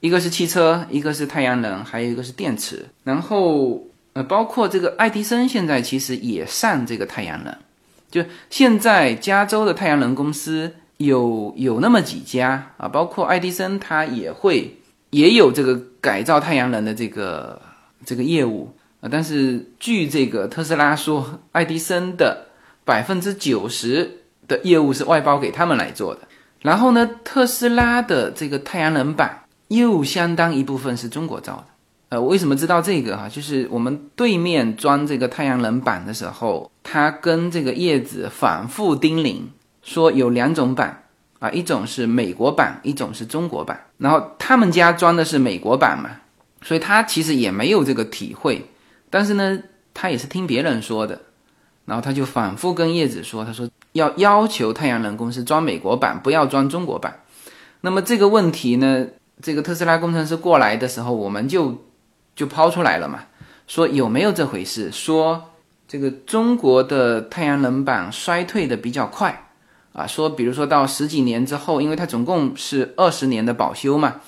[0.00, 2.86] 一个是汽车，一个是太阳能，还有一个是电池。
[3.04, 3.82] 然后
[4.16, 7.54] 呃，包括这个爱迪生现在其实也上这个太阳能。
[8.10, 14.74] 就现在，加州的太阳能公司有有那么几家啊，包括爱迪生，他也会
[15.10, 17.60] 也有这个改造太阳能的这个
[18.06, 22.46] 这个业务啊，但是据这个特斯拉说，爱迪生的
[22.86, 26.22] 百分之九十的业务是外包给他们来做的。
[26.62, 31.75] 然后呢，特斯拉的这个太阳能板又相当一部分是中国造的。
[32.08, 33.28] 呃，为什么知道这个哈？
[33.28, 39.40] 就是我们对面装这个太阳能板的时候，他跟这个叶子反复叮咛
[39.82, 41.04] 说有两种板
[41.38, 43.80] 啊，一种是美国版，一种是中国版。
[43.98, 46.10] 然后他们家装的是美国版嘛，
[46.62, 48.64] 所以他其实也没有这个体会。
[49.10, 49.58] 但是呢，
[49.92, 51.20] 他也是听别人说的，
[51.84, 53.68] 然后他就反复跟叶子说，他说。
[53.92, 57.22] 要要求太阳能公司装美国版，不要装中国版。
[57.80, 59.06] 那么这个问题呢，
[59.40, 61.82] 这个特斯拉工程师过来的时候，我们就
[62.36, 63.24] 就抛出来了嘛，
[63.66, 64.92] 说有没有这回事？
[64.92, 65.50] 说
[65.88, 69.48] 这个中国的太阳能板衰退的比较快
[69.92, 74.20] 啊，说比如说到十几年之后，因为它总共是二十年的保修嘛，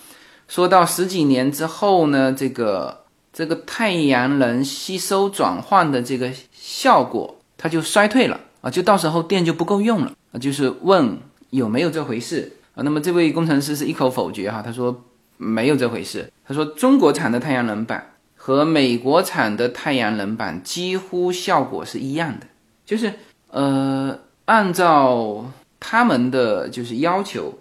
[0.49, 8.41] 说到十几年之后呢，这个这个太阳能吸收转换的这个效果它就衰退了。
[8.61, 11.17] 啊，就到时候电就不够用了啊，就是问
[11.51, 12.83] 有没有这回事啊？
[12.83, 15.05] 那么这位工程师是一口否决哈，他说
[15.37, 16.29] 没有这回事。
[16.49, 22.47] 他说中国产的太阳能板和美国产的太阳能板几乎效果是一样的，
[22.87, 23.13] 就是
[23.51, 25.45] 呃，按照
[25.79, 27.53] 他们的就是要求，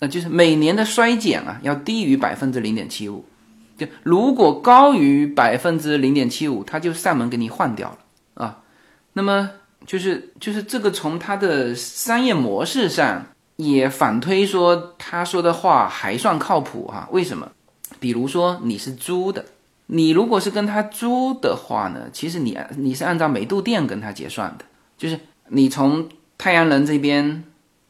[0.00, 3.24] 那就是每年的衰减啊要低于百分之零点七五，
[3.78, 8.58] 就如果高于百分之零点七五，他就上门给你换掉了啊。
[9.12, 9.48] 那么。
[9.86, 13.24] 就是就是这个从他的商业模式上
[13.56, 17.08] 也反推说他说的话还算靠谱哈？
[17.12, 17.50] 为什么？
[18.00, 19.44] 比如说你是租的，
[19.86, 24.64] 你如果是跟他租的话呢，其实你你是按照每度电跟他结算的，
[24.96, 27.44] 就是你从太阳能这边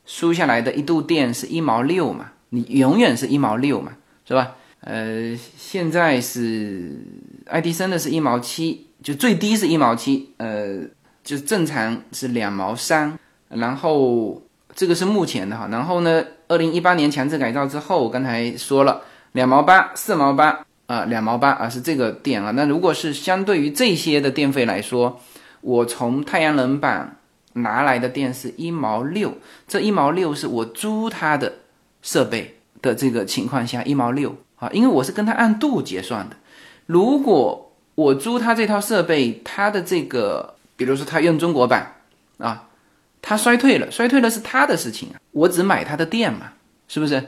[0.06, 3.92] 输下来的一度电是一毛六嘛，你永远是一毛六嘛，
[4.26, 4.56] 是吧？
[4.80, 7.04] 呃，现在是
[7.46, 10.80] 爱迪生的是一毛七，就最低是一毛七，呃。
[11.24, 13.18] 就正常是两毛三，
[13.50, 14.40] 然后
[14.74, 19.02] 这个是目前的哈，然后呢，二零一八年强制改造之后，我刚才说了
[19.38, 22.50] 两毛八、四毛八啊，两毛八啊是这个电啊。
[22.50, 25.20] 那如果是相对于这些的电费来说，
[25.60, 27.18] 我从太阳能板
[27.52, 31.52] 拿来的电是一毛六，这一毛六是我租他的
[32.02, 36.34] 设备的这个情况下一毛六啊，因为我是跟他按度结算的。
[36.86, 40.56] 如果我租他这套设备，他的这个。
[40.76, 41.94] 比如说他用中国版
[42.38, 42.68] 啊，
[43.20, 46.52] 他衰退了，衰退了是他的事情啊，我只买他的电嘛，
[46.86, 47.20] 是不是？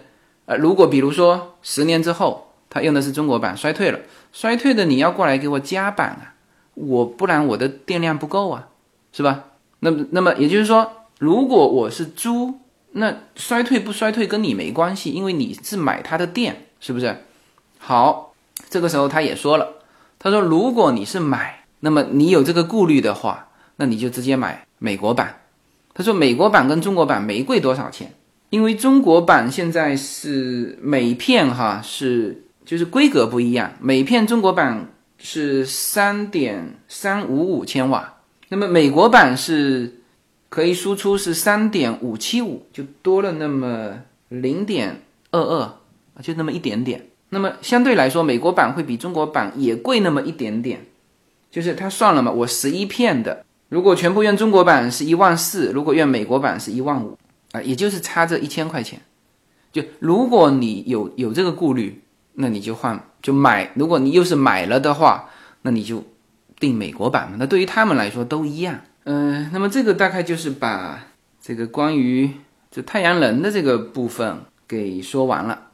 [0.51, 4.01] 呃，如果比如说十年之后他用的是中国版，衰退了，
[4.33, 6.35] 衰退的你要过来给我加版啊，
[6.75, 8.67] 我不然我的电量不够啊，
[9.13, 9.45] 是吧？
[9.79, 12.59] 那么那么也就是说，如果我是租，
[12.91, 17.25] 那衰退不衰退跟你没关系，因为你是买他的电，是不是？
[17.79, 18.35] 好，
[18.69, 19.75] 这个时候他也说了，
[20.19, 21.59] 他说如果你是买。
[21.83, 25.43] 那么你有这个顾虑的话，那你就直接买美国版。
[25.95, 28.13] 他说美国版跟中国版没贵多少钱，
[28.51, 38.17] 因为中国版现在是每片哈是就是规格不一样，每片中国版是三点三五五千瓦，
[38.49, 40.01] 那么美国版是
[40.49, 43.95] 可以输出是三点五七五，就多了那么
[44.29, 45.73] 零点二二
[46.23, 47.07] 就那么一点点。
[47.29, 50.85] 那么相对来说，美国版会比中国版也贵那么一点点。
[51.51, 57.17] 就是他算了嘛，我十一片的，如果全部用中国版是一万四，如果用美国版是一万五
[57.53, 59.01] 啊，也就是差这一千块钱。
[59.73, 62.03] 就如果你有有这个顾虑，
[62.35, 63.73] 那你就换就买。
[63.75, 65.31] 如果你又是买了的话，
[65.63, 66.05] 那你就
[66.59, 67.37] 订美国版嘛。
[67.39, 68.81] 那对于他们来说都一样。
[69.05, 71.07] 嗯，那么这个大概就是把
[71.41, 72.31] 这个关于
[72.71, 75.69] 这太阳能的这个部分给说完了。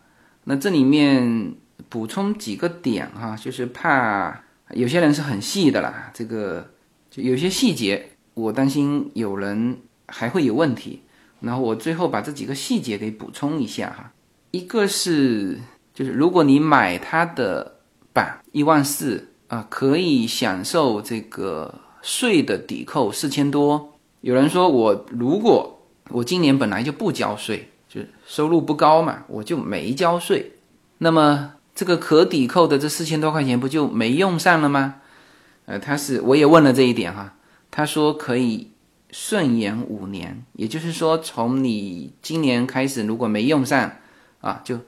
[0.44, 1.54] 那这里面
[1.88, 4.42] 补充几个点哈，就是怕。
[4.72, 6.72] 有些人是很细的啦，这个
[7.08, 11.02] 就有些细节，我担心有人还会有问题。
[11.40, 14.12] 然后我最后把这几个细节给补充一下哈。
[14.50, 15.58] 一个是
[15.94, 17.76] 就是如果你买它的
[18.12, 23.94] 版一万四啊，可以享受这个税的抵扣四千多。
[24.20, 30.52] 有人说我如果我今年本来就不交税，就是收入不高嘛，我就没交税，
[30.98, 31.52] 那么。
[31.78, 34.94] 这个可抵扣的这四千多块钱不就没用上了吗？
[35.66, 37.34] 呃，他是我也问了这一点哈，
[37.70, 38.70] 他说可以
[39.10, 43.92] 顺延五年，也就是说从你今年开始如果没用上
[44.40, 44.78] 啊，就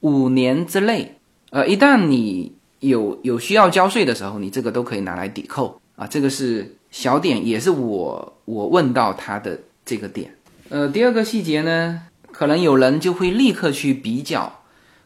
[0.00, 1.16] 五年之内，
[1.50, 6.06] 呃，一旦你有有需要交税的时候，你这个都可以拿来抵扣啊。
[6.06, 10.34] 这个是小点，也是我我问到他的这个点。
[10.70, 12.02] 呃，第二个细节呢，
[12.32, 14.60] 可能有人就会立刻去比较。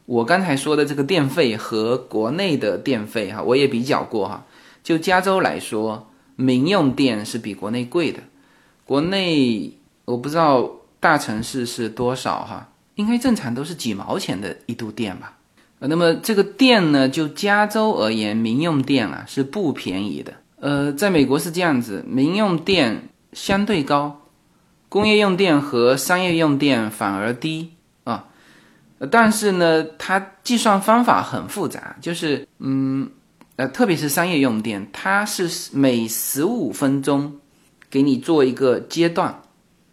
[0.06, 4.44] 我刚才说的这个电费和国内的电费哈，我也比较过哈。
[4.82, 8.18] 就加州来说，民用电是比国内贵的。
[8.92, 9.72] 国内
[10.04, 10.70] 我不知道
[11.00, 15.34] 大城市是多少哈，应该正常都是几毛钱的一度电吧。
[15.78, 20.34] 呃，那么这个电呢，就加州而言，民用电啊是不便宜的。
[20.60, 24.20] 呃，在美国是这样子，民用电相对高，
[24.90, 27.70] 工业用电和商业用电反而低
[28.04, 28.26] 啊。
[29.10, 33.10] 但是呢，它计算方法很复杂，就是嗯。
[33.56, 37.30] 呃，特别是商业用电，它是每十五分钟
[37.92, 39.42] 给你做一个阶段，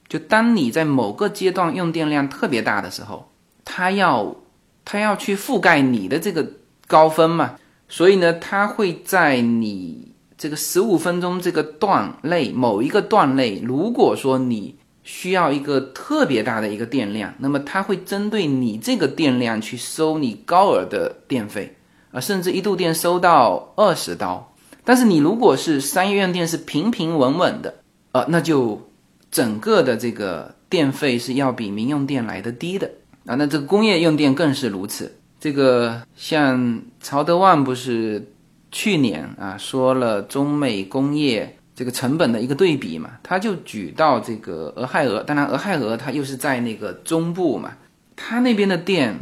[0.08, 3.30] 就当你在某个阶段用电量特别大的时候，
[3.66, 4.38] 它要
[4.86, 6.54] 它要去覆盖你的这个
[6.88, 7.56] 高分嘛，
[7.90, 21.76] 所以呢，它会在你这个十五分钟这个段内某一个段内，如果说你需要一个特别大的一个电量，那么它会针对你这个电量去收你高额的电费。
[22.12, 27.76] 啊，甚至一度电收到二十刀，但是你如果是商业用电是平平稳稳的，
[28.12, 28.90] 呃，那就
[29.32, 32.90] 整个的这个电费是要比民用电来的低的
[33.26, 33.36] 啊。
[33.36, 35.16] 那这个工业用电更是如此。
[35.40, 38.32] 这个像曹德旺不是
[38.72, 47.74] 去年啊说了中美工业这个成本的一个对比嘛，他就举到这个俄亥俄，当然俄亥俄它又是在那个中部嘛，
[48.16, 49.18] 它那边的电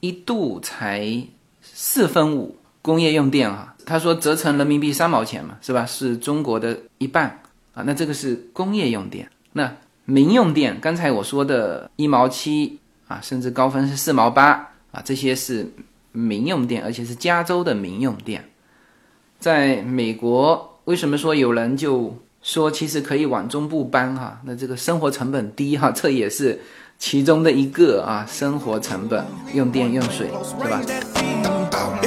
[0.00, 1.24] 一度才。
[1.74, 5.86] 四分五工业用电哈，他说折成人民币三毛钱嘛，是吧？
[5.86, 7.40] 是中国的一半
[7.74, 7.82] 啊。
[7.86, 14.50] 那这个是工业用电，那民用电，刚才我说的一毛七啊，甚至高分是四毛八
[14.90, 15.72] 啊，这些是
[16.12, 18.44] 民用电，而且是加州的民用电。
[19.38, 24.40] 在美国，为什么说有人就说其实可以往中部搬哈？
[24.44, 26.60] 那这个生活成本低哈，这也是
[26.98, 30.28] 其中的一个啊，生活成本用电用水，
[30.60, 31.61] 对吧？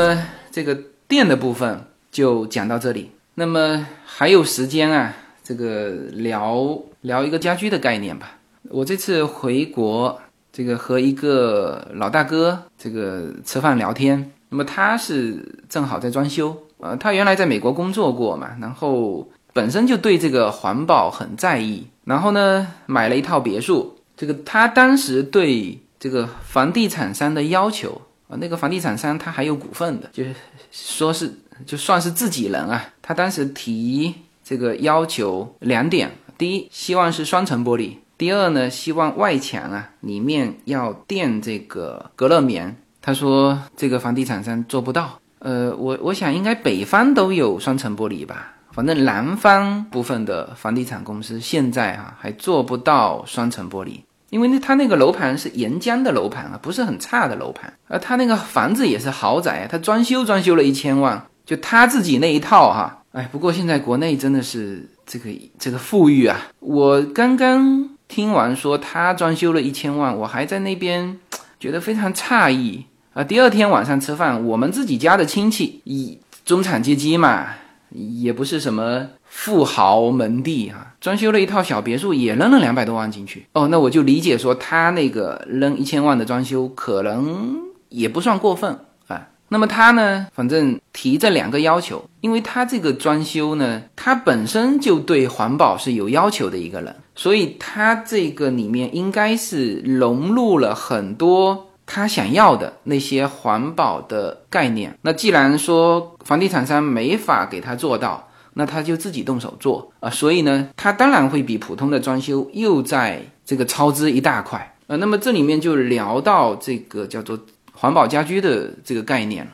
[0.00, 0.76] 么这个
[1.06, 3.10] 电的部分就讲到这里。
[3.34, 8.38] 那么还有时间啊，这个聊聊一个家居的概念吧。
[8.70, 10.18] 我这次回国，
[10.52, 14.32] 这个和一个老大哥这个吃饭聊天。
[14.48, 23.96] 那么他是正好在装修，呃，他原来在美国工作过嘛，然后本身就对这个环保很在意，然后呢买了一套别墅。
[24.16, 28.02] 这个他当时对这个房地产商的要求。
[28.30, 30.32] 啊，那个房地产商他还有股份的，就是
[30.70, 31.34] 说是
[31.66, 32.88] 就算是自己人啊。
[33.02, 34.14] 他当时提
[34.44, 42.76] 这个要求两点：第一，希望是双层玻璃；第二呢，希望外墙啊里面要垫这个隔热棉。
[43.02, 45.18] 他说这个房地产商做不到。
[45.40, 54.00] 呃，我我想应该北方都有双层玻璃吧，反正南方部分的房地产公司现在哈还做不到双层玻璃。
[54.30, 65.28] 因为那他那个楼盘是沿江的楼盘啊，不是很差的楼盘，而他那个房子也是豪宅，他装修装修了一千万，就他自己那一套哈，哎，不过现在国内真的是这个
[65.58, 71.18] 这个富裕啊，我刚刚听完说他装修了一千万，我还在那边
[71.58, 72.84] 觉得非常诧异。
[73.12, 73.24] 啊。
[73.24, 77.48] 第二天晚上吃饭，我们自己家的亲戚，以中产阶级嘛，
[77.90, 79.08] 也不是什么。
[79.32, 83.46] 富豪门第哈，装修了一套小别墅，也扔了两百多万进去。
[83.52, 88.76] 哦，那我就理解说，他那个扔一千万的装修，可能也不算过分
[89.06, 89.28] 啊。
[89.48, 104.96] 那么他呢，反正提这两个要求，因为他这个装修呢，他本身就对环保是有要求的一个人，所以他这个里面应该是融入了很多他想要的那些环保的概念。
[105.02, 108.28] 那既然说房地产商没法给他做到。
[108.54, 114.96] 那他就自己动手做啊，所以呢，他当然会比普通的装修又在这个超支一大块啊。
[114.96, 117.38] 那么这里面就聊到这个叫做
[117.72, 119.52] 环保家居的这个概念了。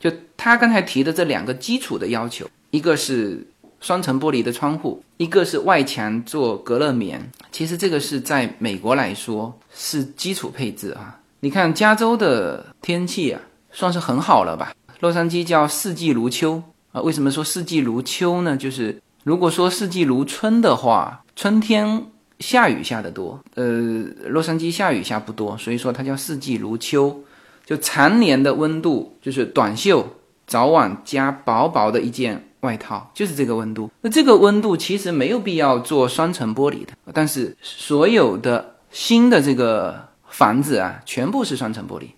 [0.00, 3.46] 就他刚才提的这两个基础的要求，一个是
[3.80, 7.30] 双层玻璃的窗户，一个是外墙做隔热棉。
[7.52, 11.20] 其实这个是在美国来说是基础配置啊。
[11.40, 14.72] 你看加州的天气啊，算是很好了吧？
[15.00, 16.62] 洛杉矶叫四季如秋。
[16.92, 18.56] 啊，为什么说四季如秋呢？
[18.56, 22.06] 就是如果说四季如春的话，春天
[22.38, 27.22] 下雨下的多，呃，洛杉矶下雨下不多，所以说它叫四季如秋，
[27.66, 30.08] 就常年的温度就是短袖，
[30.46, 33.90] 早晚加薄薄的一件外套，就是这个温度。
[34.00, 40.05] 那这个温度其实没有必要做双层玻璃的，但是所有的新的这个
[40.36, 42.08] 房子啊，全部是双层玻璃。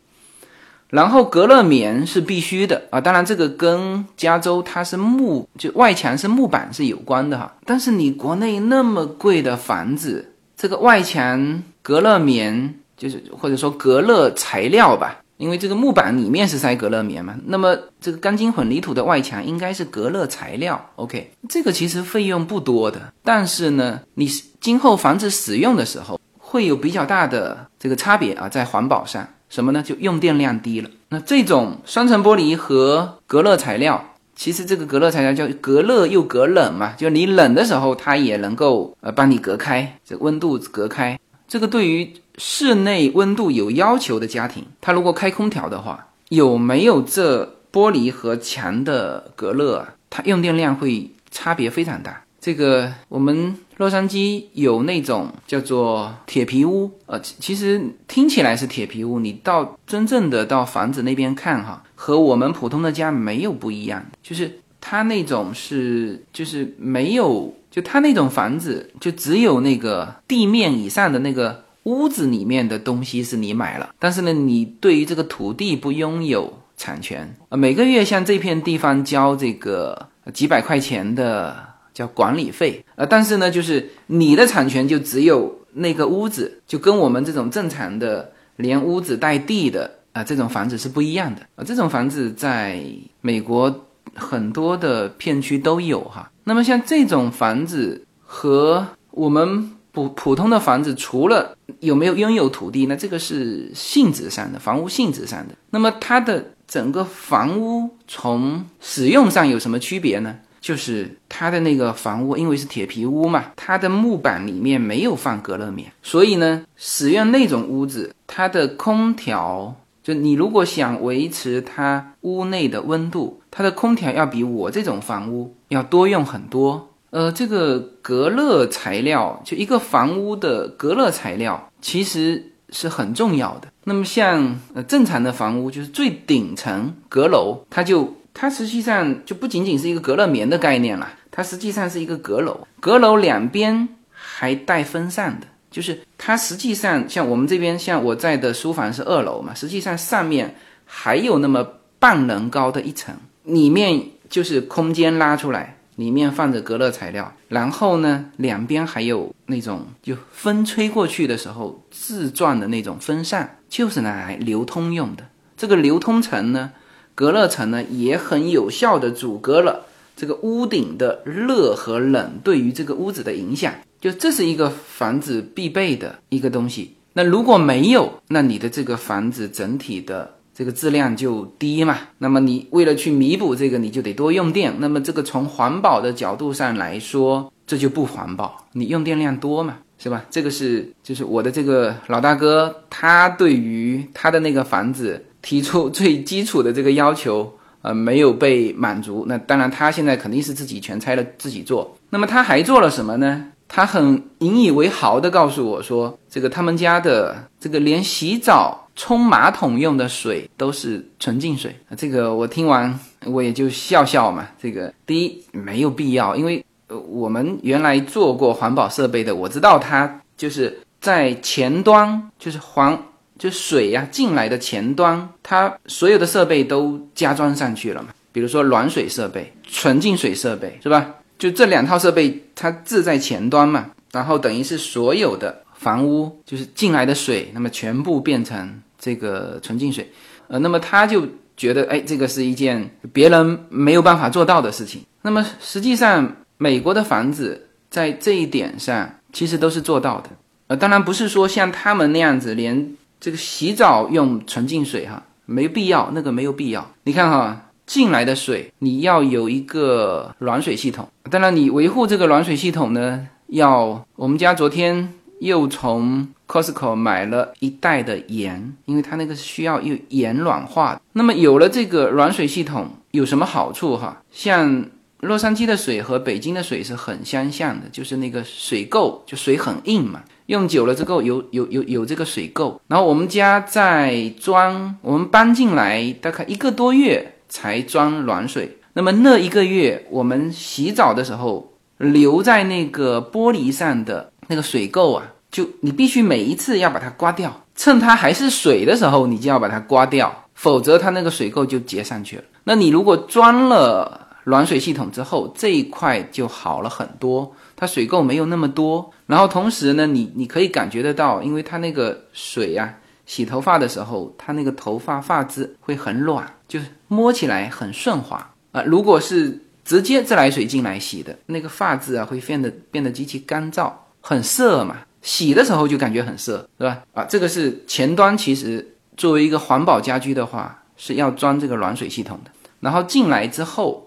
[0.88, 7.54] 然后隔热棉是必须的啊，当然这个跟加州它是木就外墙是木板是有关的哈。
[7.64, 17.36] 但是你国内那么贵的房子，这个外墙隔热棉就是或者说隔热材料吧，因为这个木板里面是塞隔热棉嘛。
[17.46, 20.90] 那么这个钢筋混凝土的外墙应该是隔热材料。
[20.96, 24.26] OK，这个其实费用不多的，但是呢，你
[24.60, 26.18] 今后房子使用的时候
[26.48, 29.28] 会有比较大的这个差别啊，在环保上。
[29.50, 29.82] 什么呢？
[29.82, 30.90] 就用电量低了。
[31.08, 41.18] 那这种双层玻璃和隔热材料，其实这个隔热材料叫隔热又隔冷嘛，就你冷的时候，它也能够呃帮你隔开这温度隔开。
[41.46, 49.94] 这个对于室内温度有要求的家庭，它如果开空调的话，有没有这玻璃和墙的隔热啊？
[50.10, 52.22] 它用电量会差别非常大。
[52.40, 53.56] 这个我们。
[53.78, 81.67] 洛杉矶有那种叫做铁皮屋，呃，其实听起来是铁皮屋，你到真正的到房子那边看哈，和我们普通的家没有不一样，就是它那种是就是没有，就它那种房子就只有那个地面以上的那个屋子里面的东西是你买了，但是呢，你对于这个土地不拥有产权啊，每个月向这片地方交这个几百块钱的。
[81.98, 91.64] 叫管理费，呃，但是呢，就是你的产权就只有那个屋子，就跟我们这种正常的连屋子带地的啊这种房子是不一样的啊。
[91.66, 92.80] 这种房子在
[93.20, 93.84] 美国
[94.14, 96.30] 很多的片区都有哈。
[96.44, 105.54] 那么像这种房子和我们普普通的房子，除了有没有拥有土地，那这个是性质上的房屋性质上的。
[105.70, 110.36] 那么它的整个房屋从使用上有什么区别呢？
[110.68, 126.90] 就是它的那个房屋，因为是铁皮屋嘛，它的木板里面没有放隔热棉，所以呢，使用那种屋子，它的空调，就你如果想维持它屋内的温度，它的空调要比我这种房屋要多用很多。
[127.08, 133.68] 呃，这个隔热材料，就一个房屋的隔热材料，其实是很重要的。
[133.84, 138.17] 那么像呃正常的房屋，就是最顶层阁楼，它就。
[138.40, 151.66] 它实际上就不仅仅是一个隔热棉的概念了，它实际上是一个阁楼，阁楼两边还带风扇的，就是它实际上像我们这边，像我在的书房是二楼嘛，实际上上面还有那么
[151.98, 153.12] 半人高的一层，
[153.42, 165.24] 里面就是空间拉出来，里面放着隔热材料，然后呢，两边还有那种就风吹过去的时候自转的那种风扇，就是拿来流通用的，
[165.56, 166.70] 这个流通层呢。
[167.18, 176.94] 隔热层呢也很有效的阻隔了这个屋顶的热和冷对于这个屋子的影响，就这是一个房子必备的一个东西。
[177.14, 181.98] 那如果没有，那你的这个房子整体的这个质量就低嘛。
[182.18, 184.72] 那么你为了去弥补这个，你就得多用电。
[184.78, 190.24] 那么这个从环保的角度上来说，这就不环保，你用电量多嘛，是吧？
[190.30, 195.24] 这个是就是我的这个老大哥，他对于他的那个房子。
[195.48, 199.24] 提出最基础的这个要求，呃，没有被满足。
[199.26, 201.96] 那当然，他现在肯定是自己全拆了自己做。
[202.10, 203.46] 那么他还做了什么呢？
[203.66, 211.74] 他很引以为豪的告诉我说，这个他们家的这个连洗澡、冲马桶用的水都是纯净水。
[211.96, 214.46] 这个我听完我也就笑笑嘛。
[214.60, 223.02] 这个第一没有必要，因为呃我们原来做过环保设备的，我知道它就是在前端就是环。
[223.38, 228.08] 就水呀进来的前端，它所有的设备都加装上去了嘛。
[228.32, 231.14] 比如说暖水设备、纯净水设备，是吧？
[231.38, 233.92] 就这两套设备，它置在前端嘛。
[234.12, 240.10] 然后等于是所有的房屋就是进来的水，那么全部变成这个纯净水。
[240.48, 241.26] 呃，那么他就
[241.56, 245.02] 觉得，哎，这个是一件别人没有办法做到的事情。
[245.22, 250.30] 那么实际上，美国的房子在这一点上其实都是做到的。
[250.68, 252.96] 呃，当然不是说像他们那样子连。
[253.20, 256.90] 这个洗澡用纯净水哈，没必要，那个没有必要。
[257.04, 261.08] 你看哈，进来的水你要有一个暖水系统。
[261.30, 271.00] 当然，你维护这个暖水系统呢，要我们家昨天又从 Costco 买了一袋的盐，因为它那个需要用盐软化。
[271.12, 274.22] 那么有了这个暖水系统有什么好处哈？
[274.30, 274.86] 像
[275.20, 282.78] 洛杉矶的水和北京的水是很相像的，就是那个水垢，就水很硬嘛，用久了之后有有有有这个水垢。
[282.88, 288.78] 然后我们家在装，我们搬进来大概一个多月才装暖水。
[288.94, 302.42] 那么那一个月，我们洗澡的时候留在那个玻璃上的那个水垢啊，就你必须每一次要把它刮掉，趁它还是水的时候，你就要把它刮掉，否则它那个水垢就结上去了。
[302.64, 309.08] 那你如果装了，暖水系统之后，这一块就好了很多，它水垢没有那么多。
[309.26, 312.92] 然后同时呢，你你可以感觉得到，因为它那个水呀，
[313.24, 318.82] 洗头发的时候，它那个头发发质会很软，就是摸起来很顺滑啊。
[318.82, 324.96] 如果是直接自来水进来洗的，那个发质啊会变得变得极其干燥，很涩嘛。
[325.22, 327.02] 洗的时候就感觉很涩，是吧？
[327.14, 328.36] 啊，这个是前端。
[328.36, 332.50] 其实作为一个环保家居的话，是要装这个暖水系统的。
[332.80, 334.04] 然后进来之后。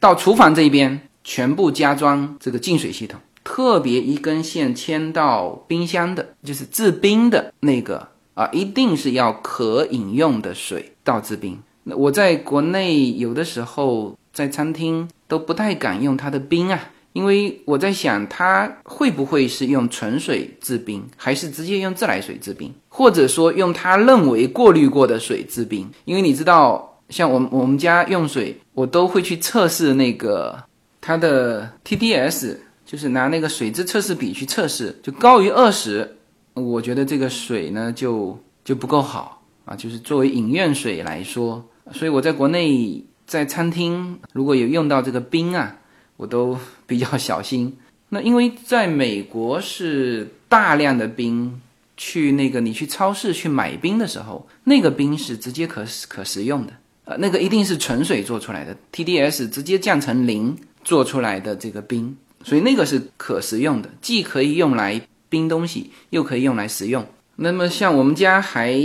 [0.00, 11.58] 到厨房这边全部加装这个净水系统，特别一根线牵到冰箱的，就是制冰的那个啊，一定是要可饮用的水倒制冰。
[11.84, 26.90] 那我在国内有的时候在餐厅都不太敢用它的冰啊，因为我在想它会不会是用纯水制冰，还是直接用自来水制冰，或者说用他认为过滤过的水制冰，因为你知道。
[27.10, 30.58] 像我我们家用水，我都会去测试那个
[31.06, 36.16] 它的 TDS，就是拿那个水质测试笔去测试，就高于二十，
[36.54, 45.76] 我觉得这个水呢就就不够好啊，就是作为饮用水来说，所以我在国内在餐厅如果有用到这个冰啊，
[46.16, 47.76] 我都 比较小心。
[48.08, 51.60] 那因为在美国是大量的冰。
[51.96, 56.72] 去那个你去超市去买冰的时候，那个冰是直接可可食用的。
[57.04, 67.04] 呃，那个一定是纯水做出来的，TDS 直接降成零做出来的这个冰，所以那个是可食用的，既可以用来冰东西，又可以用来食用。
[67.36, 68.78] 那么像我们家还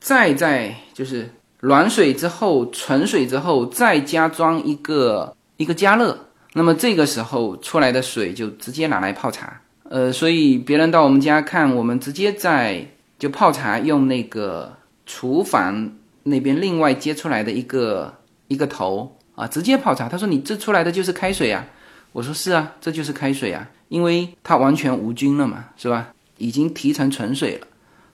[0.00, 1.30] 再在就是
[1.60, 6.18] 暖水之后，纯水之后再加装一个一个加热，
[6.52, 9.58] 那么这个时候出来的水就直接拿来泡茶。
[9.88, 12.86] 呃，所以别人到我们家看，我们直接在
[13.18, 14.76] 就泡茶用那个
[15.06, 15.92] 厨房。
[16.28, 18.12] 那边另外接出来的一个
[18.48, 20.08] 一个头啊，直接泡茶。
[20.08, 21.64] 他说：“你这出来的就是开水啊。”
[22.10, 26.08] 我说：“是啊，这就是开水啊，因为它完全无菌了嘛，是吧？
[26.38, 27.66] 已经提成纯水了，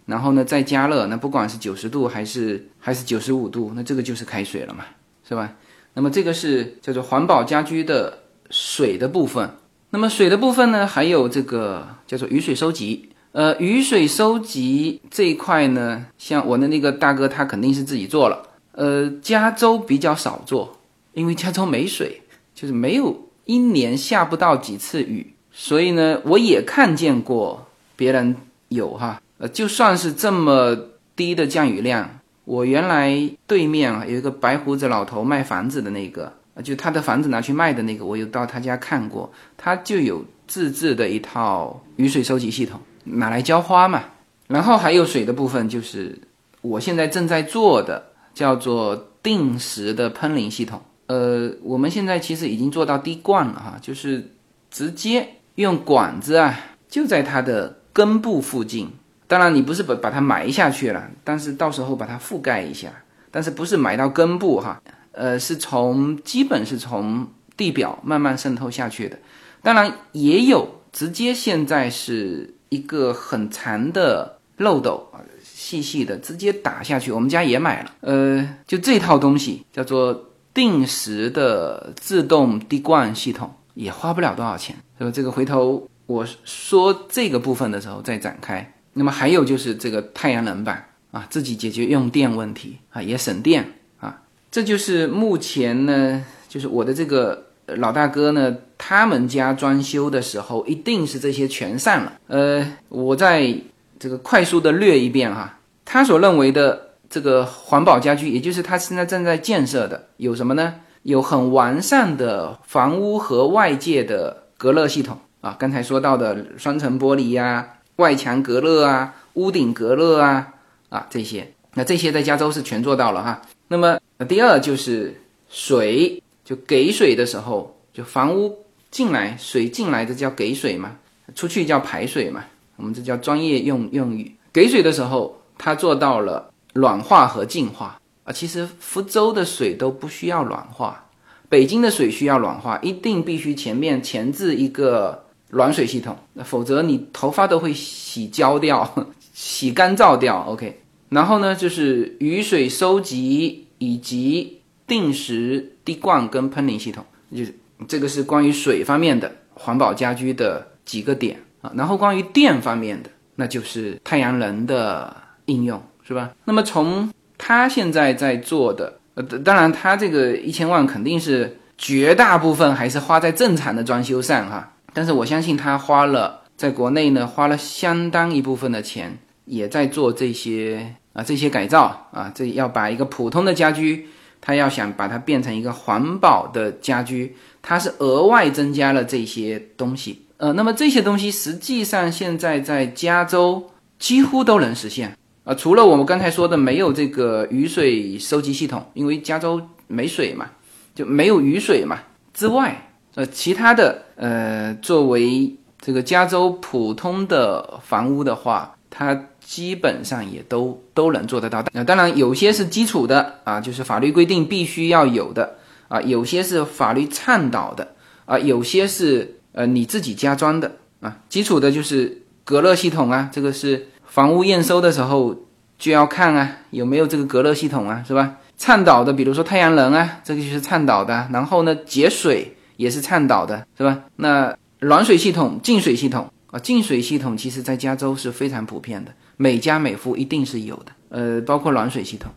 [0.07, 4.85] 然后呢再加热，那不管是九十度还是还是九十五度，那这个就是开水了嘛，
[5.27, 5.53] 是吧？
[5.95, 8.19] 那么这个是叫做环保家居的
[8.51, 9.49] 水的部分。
[9.91, 18.47] 那么水的部分呢，还有这个叫做雨水收集。”呃，雨水收集这一块呢，像我的那个大哥，他肯定是自己做了。
[18.73, 20.81] 呃，加州比较少做，
[21.15, 22.23] 因为加州没水，
[22.55, 28.37] 就是没有一年下不到几次雨，所以呢，我也看见过别人
[28.69, 29.21] 有哈。
[29.39, 30.77] 呃，就算是这么
[31.17, 36.33] 低的降雨量，我原来对面啊有一个白胡子老头卖房子的那个，
[36.63, 42.81] 就他的房子拿去卖的那个，我有到他家看过，他就有自制的一套雨水收集系统。
[43.05, 44.05] 拿来浇花嘛，
[44.47, 46.17] 然后还有水的部分，就是
[46.61, 48.01] 我现在正在做的，
[48.33, 50.81] 叫做定时的喷淋系统。
[51.13, 54.31] 呃，我们现在其实已经做到滴灌了哈，就是
[54.71, 56.59] 直接用管子啊，
[56.89, 58.89] 就在它的根部附近。
[59.27, 62.91] 当然，你不是把把它埋下去了，但是到时候把它覆盖一下，
[63.31, 64.81] 但是不是埋到根部哈？
[65.13, 69.19] 呃，是从基本是从地表慢慢渗透下去的。
[69.63, 72.55] 当然也有直接现在是。
[72.73, 75.07] 一个很长的漏斗，
[75.45, 77.13] 细细的，直接打下去。
[77.13, 85.11] 我们家也买了，呃，就这套东西叫做定时的自动滴灌系统，也花不了多少钱，是吧？
[85.11, 88.73] 这个回头我说这个部分的时候再展开。
[88.93, 94.23] 那么还有就是这个太阳能板啊，自己解决用电问题啊，也省电啊。
[94.51, 97.47] 这就是目前呢，就是我的这个。
[97.77, 98.55] 老大哥呢？
[98.77, 102.13] 他们家装修的时候，一定是这些全上了。
[102.27, 103.57] 呃，我在
[104.01, 105.59] 这个快速的略一遍哈。
[105.85, 110.75] 他所认为的这个环保家居，也就是他现在正在建设的，有什么呢？
[111.03, 115.55] 有很完善的房屋和外界的隔热系统啊。
[115.59, 120.55] 刚才说到的双层玻璃呀、外墙隔热啊、屋顶隔热啊
[120.89, 123.43] 啊这些，那这些在加州是全做到了哈。
[123.69, 126.21] 那么第二就是水。
[126.45, 128.59] 就给水的时候，就房屋
[128.91, 130.91] 进来水进来，这叫给水嘛，
[131.37, 132.45] 出去叫排水嘛，
[132.75, 134.35] 我们这叫专业用用语。
[134.53, 138.33] 给水的时候，它做到了软化和净化啊。
[138.33, 141.09] 其实福州的水都不需要软化，
[141.49, 148.91] 北京的水需要软化，一定必须前面前置一个暖水系统，否则你头发都会洗焦掉、
[149.35, 150.43] 洗干燥掉。
[150.49, 157.05] OK，然后呢，就是雨水收集以及定时滴灌跟喷淋系统，
[157.35, 157.55] 就是
[157.87, 161.71] 这个是关于水方面的环保家居的几个点啊。
[161.77, 165.15] 然后关于电方面的，那就是太阳能的
[165.47, 166.31] 应用，是吧？
[166.45, 168.99] 那么从他现在在做的。
[169.15, 174.73] 呃，当然，他这个一千万肯定是绝大部分还是花在正常的装修上哈。
[174.95, 182.33] 但是我相信他花了在国内呢，花了相当一部分的钱，也在做这些啊这些改造啊。
[182.35, 184.09] 这要把一个普通的家居，
[184.41, 190.25] 他要想把它变成一个环保的家居，他是额外增加了这些东西。
[190.39, 195.15] 呃，那么这些东西实际上现在在加州几乎都能实现。
[195.45, 200.47] 啊，除了我们刚才说的没有这个雨水收集系统，因为加州没水嘛，
[200.95, 201.99] 就没有雨水嘛
[202.33, 211.65] 之外，呃，其他的呃，作为这个加州普通的房屋的话，它基本上也都都能做得到。
[211.73, 215.57] 那当然有些是基础的啊，就是法律规定必须要有的
[215.89, 221.19] 啊，有些是法律倡导的啊，有些是呃你自己加装的啊。
[221.29, 223.89] 基础的就是隔热系统啊，这个是。
[224.13, 225.35] 房屋验收的时候
[225.79, 228.37] 就要看啊，有没有这个隔热系统啊，是吧？
[228.59, 231.27] 倡导的，比如说太阳能啊，这个就是倡导的。
[231.33, 234.03] 然后呢，节水也是倡导的，是吧？
[234.17, 240.93] 那暖水系统、净水系统啊，净水系统其实在加州是非常普遍的，每家每户一定是有的。
[241.09, 242.31] 呃，包括暖水系统，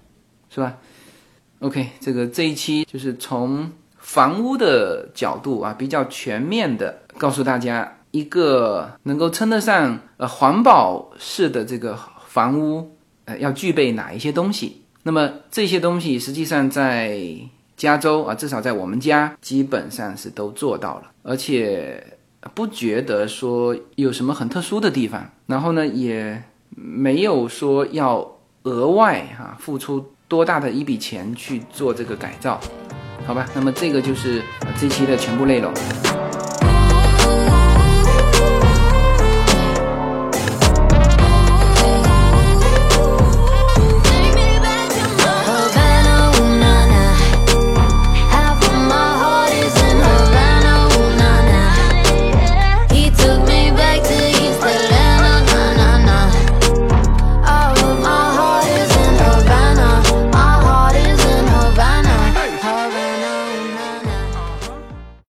[0.49, 0.77] 是吧
[1.59, 7.97] ？OK，这个这一期就是从房屋的角度啊，比较全面的告诉大家。
[8.15, 12.95] 一个能够称得上呃环保式的这个房屋，
[13.25, 14.83] 呃，要具备哪一些东西？
[15.03, 17.19] 那么这些东西实际上在
[17.75, 22.01] 加州啊，至少在我们家基本上是都做到了，而且
[22.53, 25.29] 不觉得说有什么很特殊的地方。
[25.45, 28.25] 然后呢，也没有说要
[28.63, 32.61] 额外哈付出多大的一笔钱去做这个改造，
[33.27, 33.45] 好吧？
[33.53, 34.41] 那么这个就是
[34.79, 35.73] 这期的全部内容。